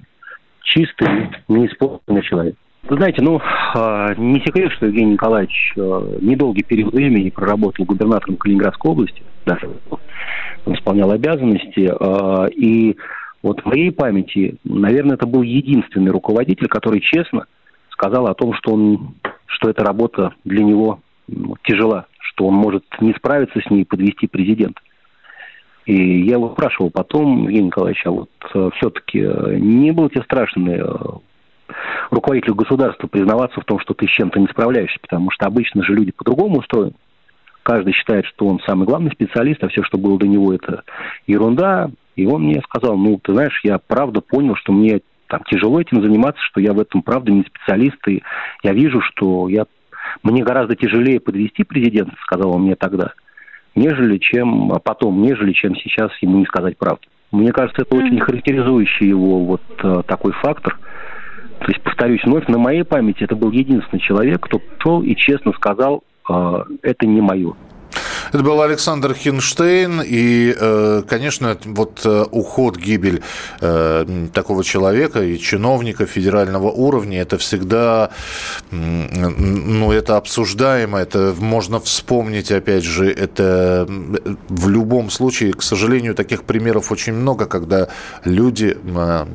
чистый, 0.62 1.30
неиспорченный 1.48 2.22
человек. 2.22 2.56
Знаете, 2.88 3.22
ну, 3.22 3.40
а, 3.74 4.14
не 4.16 4.40
секрет, 4.40 4.72
что 4.72 4.86
Евгений 4.86 5.12
Николаевич 5.12 5.74
а, 5.76 6.16
недолгий 6.20 6.64
период 6.64 6.94
времени 6.94 7.30
проработал 7.30 7.84
губернатором 7.84 8.36
Калининградской 8.36 8.90
области, 8.90 9.22
даже 9.46 9.70
исполнял 10.66 11.10
обязанности, 11.10 11.90
а, 11.98 12.46
и 12.46 12.96
вот 13.42 13.62
в 13.62 13.66
моей 13.66 13.90
памяти, 13.90 14.56
наверное, 14.64 15.14
это 15.14 15.26
был 15.26 15.42
единственный 15.42 16.10
руководитель, 16.10 16.68
который 16.68 17.00
честно 17.00 17.46
сказал 17.90 18.26
о 18.26 18.34
том, 18.34 18.52
что, 18.54 18.72
он, 18.72 19.14
что 19.46 19.70
эта 19.70 19.84
работа 19.84 20.34
для 20.44 20.64
него 20.64 21.00
тяжела, 21.64 22.06
что 22.18 22.46
он 22.46 22.54
может 22.54 22.84
не 23.00 23.12
справиться 23.14 23.60
с 23.60 23.70
ней 23.70 23.82
и 23.82 23.86
подвести 23.86 24.26
президента. 24.26 24.80
И 25.86 26.22
я 26.26 26.34
его 26.34 26.52
спрашивал 26.52 26.90
потом, 26.90 27.44
Евгений 27.44 27.66
Николаевич, 27.66 28.02
а 28.04 28.10
вот 28.10 28.30
э, 28.54 28.70
все-таки 28.76 29.20
э, 29.20 29.56
не 29.58 29.92
было 29.92 30.10
тебе 30.10 30.22
страшно 30.22 30.70
э, 30.70 30.84
руководителю 32.10 32.54
государства 32.54 33.06
признаваться 33.06 33.60
в 33.60 33.64
том, 33.64 33.80
что 33.80 33.94
ты 33.94 34.06
с 34.06 34.10
чем-то 34.10 34.38
не 34.38 34.46
справляешься, 34.48 34.98
потому 35.00 35.30
что 35.30 35.46
обычно 35.46 35.82
же 35.82 35.94
люди 35.94 36.12
по-другому 36.12 36.58
устроены. 36.58 36.92
Каждый 37.62 37.92
считает, 37.92 38.24
что 38.26 38.46
он 38.46 38.60
самый 38.66 38.86
главный 38.86 39.10
специалист, 39.10 39.62
а 39.62 39.68
все, 39.68 39.82
что 39.82 39.98
было 39.98 40.18
до 40.18 40.26
него, 40.26 40.52
это 40.52 40.82
ерунда. 41.26 41.90
И 42.16 42.26
он 42.26 42.44
мне 42.44 42.60
сказал, 42.62 42.96
ну, 42.96 43.18
ты 43.22 43.32
знаешь, 43.32 43.60
я 43.62 43.78
правда 43.78 44.20
понял, 44.20 44.56
что 44.56 44.72
мне 44.72 45.00
там 45.26 45.42
тяжело 45.44 45.80
этим 45.80 46.02
заниматься, 46.02 46.42
что 46.42 46.60
я 46.60 46.72
в 46.72 46.80
этом 46.80 47.02
правда 47.02 47.30
не 47.30 47.44
специалист, 47.44 47.96
и 48.08 48.22
я 48.62 48.72
вижу, 48.72 49.00
что 49.00 49.48
я 49.48 49.66
мне 50.22 50.42
гораздо 50.42 50.74
тяжелее 50.74 51.20
подвести 51.20 51.62
президента, 51.62 52.14
сказал 52.22 52.54
он 52.56 52.62
мне 52.62 52.74
тогда, 52.74 53.12
нежели 53.74 54.18
чем, 54.18 54.72
а 54.72 54.80
потом, 54.80 55.22
нежели 55.22 55.52
чем 55.52 55.76
сейчас 55.76 56.10
ему 56.20 56.38
не 56.38 56.46
сказать 56.46 56.76
правду. 56.76 57.02
Мне 57.30 57.52
кажется, 57.52 57.82
это 57.82 57.94
очень 57.94 58.18
характеризующий 58.18 59.06
его 59.06 59.44
вот 59.44 59.62
э, 59.82 60.02
такой 60.06 60.32
фактор. 60.32 60.78
То 61.60 61.66
есть, 61.68 61.80
повторюсь, 61.82 62.24
вновь 62.24 62.48
на 62.48 62.58
моей 62.58 62.82
памяти 62.82 63.22
это 63.22 63.36
был 63.36 63.52
единственный 63.52 64.00
человек, 64.00 64.40
кто 64.40 64.58
пришел 64.58 65.02
и 65.02 65.14
честно 65.14 65.52
сказал, 65.52 66.02
это 66.82 67.06
не 67.06 67.20
мое. 67.20 67.54
Это 68.32 68.44
был 68.44 68.62
Александр 68.62 69.14
Хинштейн. 69.14 70.02
И, 70.04 70.54
э, 70.56 71.02
конечно, 71.08 71.56
вот 71.64 72.02
э, 72.04 72.24
уход, 72.30 72.76
гибель 72.76 73.22
э, 73.60 74.28
такого 74.32 74.62
человека 74.62 75.22
и 75.22 75.38
чиновника 75.38 76.06
федерального 76.06 76.70
уровня, 76.70 77.22
это 77.22 77.38
всегда, 77.38 78.10
ну, 78.70 79.92
это 79.92 80.16
обсуждаемо, 80.16 80.98
это 80.98 81.34
можно 81.38 81.80
вспомнить, 81.80 82.52
опять 82.52 82.84
же, 82.84 83.10
это 83.10 83.86
в 84.48 84.68
любом 84.68 85.10
случае, 85.10 85.52
к 85.52 85.62
сожалению, 85.62 86.14
таких 86.14 86.44
примеров 86.44 86.92
очень 86.92 87.14
много, 87.14 87.46
когда 87.46 87.88
люди, 88.24 88.76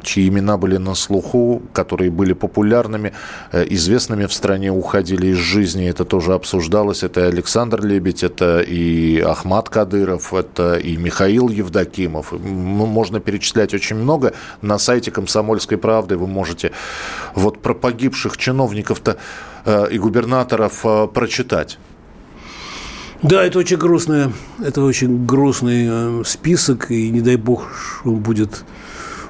чьи 0.03 0.27
имена 0.27 0.57
были 0.57 0.77
на 0.77 0.95
слуху, 0.95 1.61
которые 1.73 2.11
были 2.11 2.33
популярными, 2.33 3.11
известными 3.53 4.25
в 4.25 4.33
стране, 4.33 4.71
уходили 4.71 5.27
из 5.27 5.37
жизни, 5.37 5.89
это 5.89 6.05
тоже 6.05 6.33
обсуждалось. 6.33 7.03
Это 7.03 7.27
Александр 7.27 7.85
Лебедь, 7.85 8.23
это 8.23 8.61
и 8.61 8.84
и 8.85 9.19
Ахмат 9.19 9.69
Кадыров, 9.69 10.33
это 10.33 10.75
и 10.75 10.97
Михаил 10.97 11.49
Евдокимов. 11.49 12.31
Ну, 12.31 12.85
можно 12.85 13.19
перечислять 13.19 13.73
очень 13.73 13.95
много. 13.95 14.33
На 14.61 14.77
сайте 14.77 15.11
«Комсомольской 15.11 15.77
правды» 15.77 16.17
вы 16.17 16.27
можете 16.27 16.71
вот 17.33 17.61
про 17.61 17.73
погибших 17.73 18.37
чиновников-то 18.37 19.17
э, 19.65 19.87
и 19.91 19.97
губернаторов 19.97 20.81
э, 20.85 21.07
прочитать. 21.07 21.79
Да, 23.23 23.43
это 23.43 23.59
очень 23.59 23.77
грустное, 23.77 24.31
это 24.63 24.83
очень 24.83 25.25
грустный 25.25 25.87
э, 25.89 26.23
список, 26.25 26.91
и 26.91 27.09
не 27.09 27.21
дай 27.21 27.37
бог, 27.37 27.67
он 28.03 28.17
будет 28.17 28.65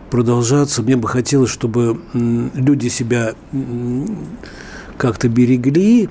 продолжаться. 0.09 0.81
Мне 0.81 0.97
бы 0.97 1.07
хотелось, 1.07 1.51
чтобы 1.51 2.01
люди 2.13 2.89
себя 2.89 3.33
как-то 4.97 5.29
берегли, 5.29 6.09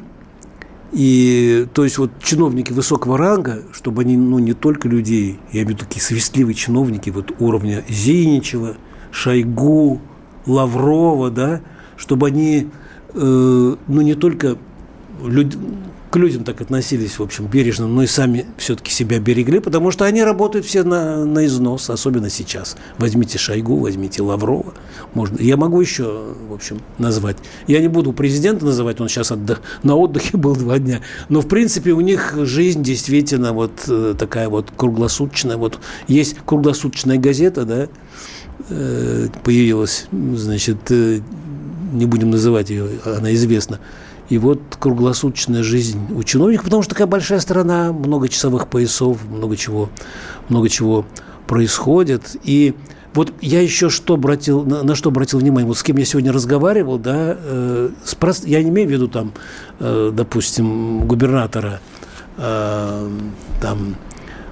и, 0.94 1.66
то 1.74 1.82
есть, 1.82 1.98
вот 1.98 2.12
чиновники 2.22 2.72
высокого 2.72 3.18
ранга, 3.18 3.62
чтобы 3.72 4.02
они, 4.02 4.16
ну, 4.16 4.38
не 4.38 4.52
только 4.52 4.88
людей, 4.88 5.40
я 5.50 5.62
имею 5.62 5.66
в 5.66 5.70
виду 5.70 5.78
такие 5.80 6.00
свистливые 6.00 6.54
чиновники 6.54 7.10
вот 7.10 7.32
уровня 7.40 7.84
Зиничева, 7.88 8.76
Шойгу, 9.10 10.00
Лаврова, 10.46 11.32
да, 11.32 11.62
чтобы 11.96 12.28
они, 12.28 12.68
э, 13.12 13.76
ну, 13.88 14.00
не 14.02 14.14
только 14.14 14.56
люд, 15.24 15.56
к 16.14 16.16
людям 16.16 16.44
так 16.44 16.60
относились, 16.60 17.18
в 17.18 17.24
общем, 17.24 17.48
бережно, 17.48 17.88
но 17.88 18.04
и 18.04 18.06
сами 18.06 18.46
все-таки 18.56 18.92
себя 18.92 19.18
берегли, 19.18 19.58
потому 19.58 19.90
что 19.90 20.04
они 20.04 20.22
работают 20.22 20.64
все 20.64 20.84
на, 20.84 21.24
на 21.24 21.44
износ, 21.44 21.90
особенно 21.90 22.30
сейчас. 22.30 22.76
Возьмите 22.98 23.36
Шойгу, 23.36 23.78
возьмите 23.78 24.22
Лаврова. 24.22 24.74
Можно. 25.14 25.38
Я 25.40 25.56
могу 25.56 25.80
еще, 25.80 26.34
в 26.48 26.54
общем, 26.54 26.80
назвать. 26.98 27.38
Я 27.66 27.80
не 27.80 27.88
буду 27.88 28.12
президента 28.12 28.64
называть, 28.64 29.00
он 29.00 29.08
сейчас 29.08 29.32
отдых, 29.32 29.60
на 29.82 29.96
отдыхе 29.96 30.36
был 30.36 30.54
два 30.54 30.78
дня. 30.78 31.00
Но, 31.30 31.40
в 31.40 31.48
принципе, 31.48 31.90
у 31.90 32.00
них 32.00 32.36
жизнь 32.42 32.84
действительно 32.84 33.52
вот 33.52 33.72
э, 33.88 34.14
такая 34.16 34.48
вот 34.48 34.70
круглосуточная. 34.76 35.56
Вот 35.56 35.80
есть 36.06 36.36
круглосуточная 36.46 37.18
газета, 37.18 37.64
да, 37.64 37.88
э, 38.68 39.26
появилась, 39.42 40.06
значит, 40.12 40.78
э, 40.90 41.18
не 41.92 42.06
будем 42.06 42.30
называть 42.30 42.70
ее, 42.70 42.86
она 43.04 43.34
известна 43.34 43.80
и 44.28 44.38
вот 44.38 44.60
круглосуточная 44.78 45.62
жизнь 45.62 46.00
у 46.14 46.22
чиновников, 46.22 46.64
потому 46.64 46.82
что 46.82 46.94
такая 46.94 47.06
большая 47.06 47.40
страна, 47.40 47.92
много 47.92 48.28
часовых 48.28 48.68
поясов, 48.68 49.18
много 49.28 49.56
чего, 49.56 49.90
много 50.48 50.68
чего 50.68 51.04
происходит. 51.46 52.36
И 52.42 52.74
вот 53.12 53.32
я 53.40 53.60
еще 53.60 53.90
что 53.90 54.14
обратил, 54.14 54.64
на, 54.64 54.82
на 54.82 54.94
что 54.94 55.10
обратил 55.10 55.38
внимание, 55.38 55.66
вот 55.66 55.78
с 55.78 55.82
кем 55.82 55.96
я 55.98 56.04
сегодня 56.04 56.32
разговаривал, 56.32 56.98
да, 56.98 57.36
э, 57.38 57.90
с 58.04 58.14
прост... 58.14 58.46
я 58.46 58.62
не 58.62 58.70
имею 58.70 58.88
в 58.88 58.90
виду 58.90 59.08
там, 59.08 59.32
э, 59.78 60.10
допустим, 60.12 61.06
губернатора 61.06 61.80
э, 62.38 63.10
там 63.60 63.96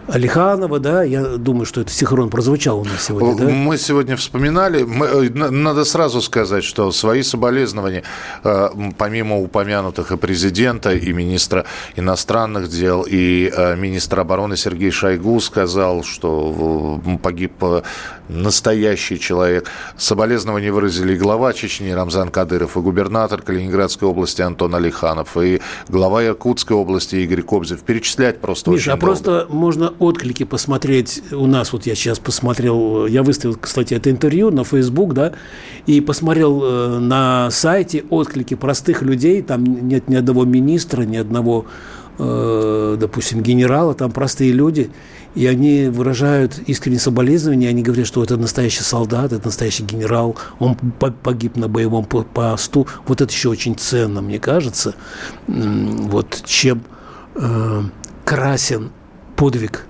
Алиханова, 0.09 0.79
да, 0.81 1.03
я 1.05 1.23
думаю, 1.37 1.65
что 1.65 1.81
это 1.81 1.91
синхрон 1.91 2.29
прозвучал 2.29 2.81
у 2.81 2.85
нас 2.85 3.05
сегодня, 3.05 3.37
да? 3.37 3.49
Мы 3.49 3.79
сегодня 3.79 4.17
вспоминали, 4.17 4.83
мы, 4.83 5.07
э, 5.07 5.31
надо 5.31 5.85
сразу 5.85 6.21
сказать, 6.21 6.65
что 6.65 6.91
свои 6.93 7.23
соболезнования, 7.23 8.03
э, 8.43 8.69
помимо 8.99 9.39
упомянутых 9.39 10.11
и 10.11 10.17
президента, 10.17 10.93
и 10.93 11.13
министра 11.13 11.67
иностранных 11.95 12.69
дел, 12.69 13.07
и 13.09 13.53
э, 13.55 13.77
министра 13.77 14.23
обороны 14.23 14.57
Сергей 14.57 14.91
Шойгу 14.91 15.41
сказал, 15.41 16.03
что 16.03 17.01
погиб 17.23 17.53
настоящий 18.29 19.19
человек. 19.19 19.69
Соболезнования 19.97 20.73
выразили 20.73 21.15
и 21.15 21.17
глава 21.17 21.53
Чечни 21.53 21.91
Рамзан 21.91 22.31
Кадыров, 22.31 22.77
и 22.77 22.81
губернатор 22.81 23.43
Калининградской 23.43 24.09
области 24.09 24.43
Антон 24.43 24.75
Алиханов, 24.75 25.37
и 25.37 25.61
глава 25.89 26.23
Якутской 26.23 26.77
области 26.77 27.17
Игорь 27.17 27.43
Кобзев. 27.43 27.81
Перечислять 27.83 28.41
просто 28.41 28.71
Миша, 28.71 28.81
очень 28.81 28.93
а 28.93 28.97
долго. 28.97 29.07
просто 29.07 29.47
можно 29.51 29.92
отклики 29.99 30.45
посмотреть. 30.45 31.23
У 31.33 31.47
нас 31.47 31.73
вот 31.73 31.87
я 31.87 31.95
сейчас 31.95 32.19
посмотрел, 32.19 33.07
я 33.07 33.23
выставил, 33.23 33.57
кстати, 33.61 33.95
это 33.95 34.11
интервью 34.11 34.51
на 34.51 34.65
Facebook, 34.65 35.15
да, 35.15 35.33
и 35.87 36.01
посмотрел 36.01 36.63
э, 36.63 36.99
на 36.99 37.51
сайте 37.51 38.05
отклики 38.11 38.55
простых 38.55 39.03
людей. 39.03 39.43
Там 39.43 39.65
нет 39.65 40.09
ни 40.09 40.15
одного 40.15 40.45
министра, 40.45 41.03
ни 41.03 41.17
одного, 41.17 41.67
э, 42.19 42.97
допустим, 42.99 43.43
генерала, 43.43 43.95
там 43.95 44.11
простые 44.11 44.53
люди– 44.53 44.91
и 45.35 45.47
они 45.47 45.89
выражают 45.89 46.59
искреннее 46.67 47.01
соболезнование, 47.01 47.71
они 47.71 47.83
говорят, 47.83 48.07
что 48.07 48.23
это 48.23 48.37
настоящий 48.37 48.83
солдат, 48.83 49.33
это 49.33 49.47
настоящий 49.47 49.85
генерал, 49.85 50.37
он 50.59 50.77
погиб 50.77 51.57
на 51.57 51.69
боевом 51.69 52.05
посту. 52.05 52.87
Вот 53.07 53.21
это 53.21 53.33
еще 53.33 53.49
очень 53.49 53.75
ценно, 53.77 54.21
мне 54.21 54.39
кажется, 54.39 54.95
вот 55.47 56.43
чем 56.45 56.83
э, 57.35 57.83
красен 58.25 58.91
подвиг 59.43 59.87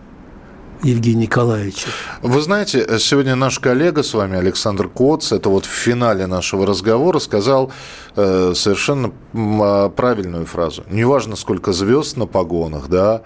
Евгения 0.82 1.24
Николаевича. 1.24 1.88
Вы 2.22 2.40
знаете, 2.40 2.86
сегодня 2.98 3.34
наш 3.36 3.58
коллега 3.58 4.02
с 4.02 4.14
вами, 4.14 4.38
Александр 4.38 4.88
Коц, 4.88 5.30
это 5.30 5.50
вот 5.50 5.66
в 5.66 5.68
финале 5.68 6.26
нашего 6.26 6.64
разговора 6.64 7.18
сказал 7.18 7.70
э, 8.16 8.54
совершенно 8.56 9.12
э, 9.34 9.90
правильную 9.94 10.46
фразу. 10.46 10.84
Неважно, 10.90 11.36
сколько 11.36 11.74
звезд 11.74 12.16
на 12.16 12.26
погонах, 12.26 12.88
да, 12.88 13.24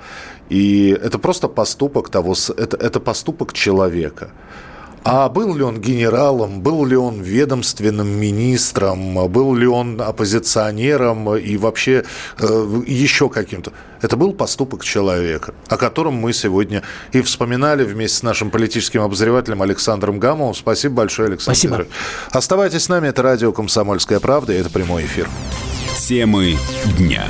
и 0.49 0.99
это 1.01 1.21
просто 1.21 1.47
поступок 1.47 2.09
того, 2.09 2.35
это, 2.57 2.77
это 2.77 2.99
поступок 2.99 3.53
человека. 3.53 4.31
А 5.09 5.29
был 5.29 5.55
ли 5.55 5.63
он 5.63 5.81
генералом, 5.81 6.63
был 6.63 6.85
ли 6.85 6.97
он 6.97 7.21
ведомственным 7.21 8.09
министром, 8.09 9.15
был 9.31 9.55
ли 9.55 9.65
он 9.65 10.01
оппозиционером 10.03 11.37
и 11.37 11.57
вообще 11.57 12.05
э, 12.41 12.83
еще 12.89 13.29
каким-то? 13.29 13.73
Это 14.03 14.17
был 14.17 14.33
поступок 14.33 14.83
человека, 14.83 15.55
о 15.69 15.77
котором 15.77 16.15
мы 16.15 16.33
сегодня 16.33 16.83
и 17.13 17.23
вспоминали 17.23 17.85
вместе 17.85 18.19
с 18.19 18.23
нашим 18.25 18.51
политическим 18.51 19.01
обозревателем 19.01 19.63
Александром 19.63 20.19
Гамовым. 20.19 20.57
Спасибо 20.57 20.97
большое, 20.97 21.29
Александр. 21.29 21.57
Спасибо. 21.57 21.87
Оставайтесь 22.33 22.83
с 22.83 22.89
нами, 22.89 23.07
это 23.07 23.23
радио 23.23 23.53
«Комсомольская 23.53 24.19
правда» 24.19 24.55
и 24.55 24.57
это 24.57 24.71
прямой 24.71 25.05
эфир. 25.05 25.29
Темы 26.01 26.57
дня. 26.99 27.27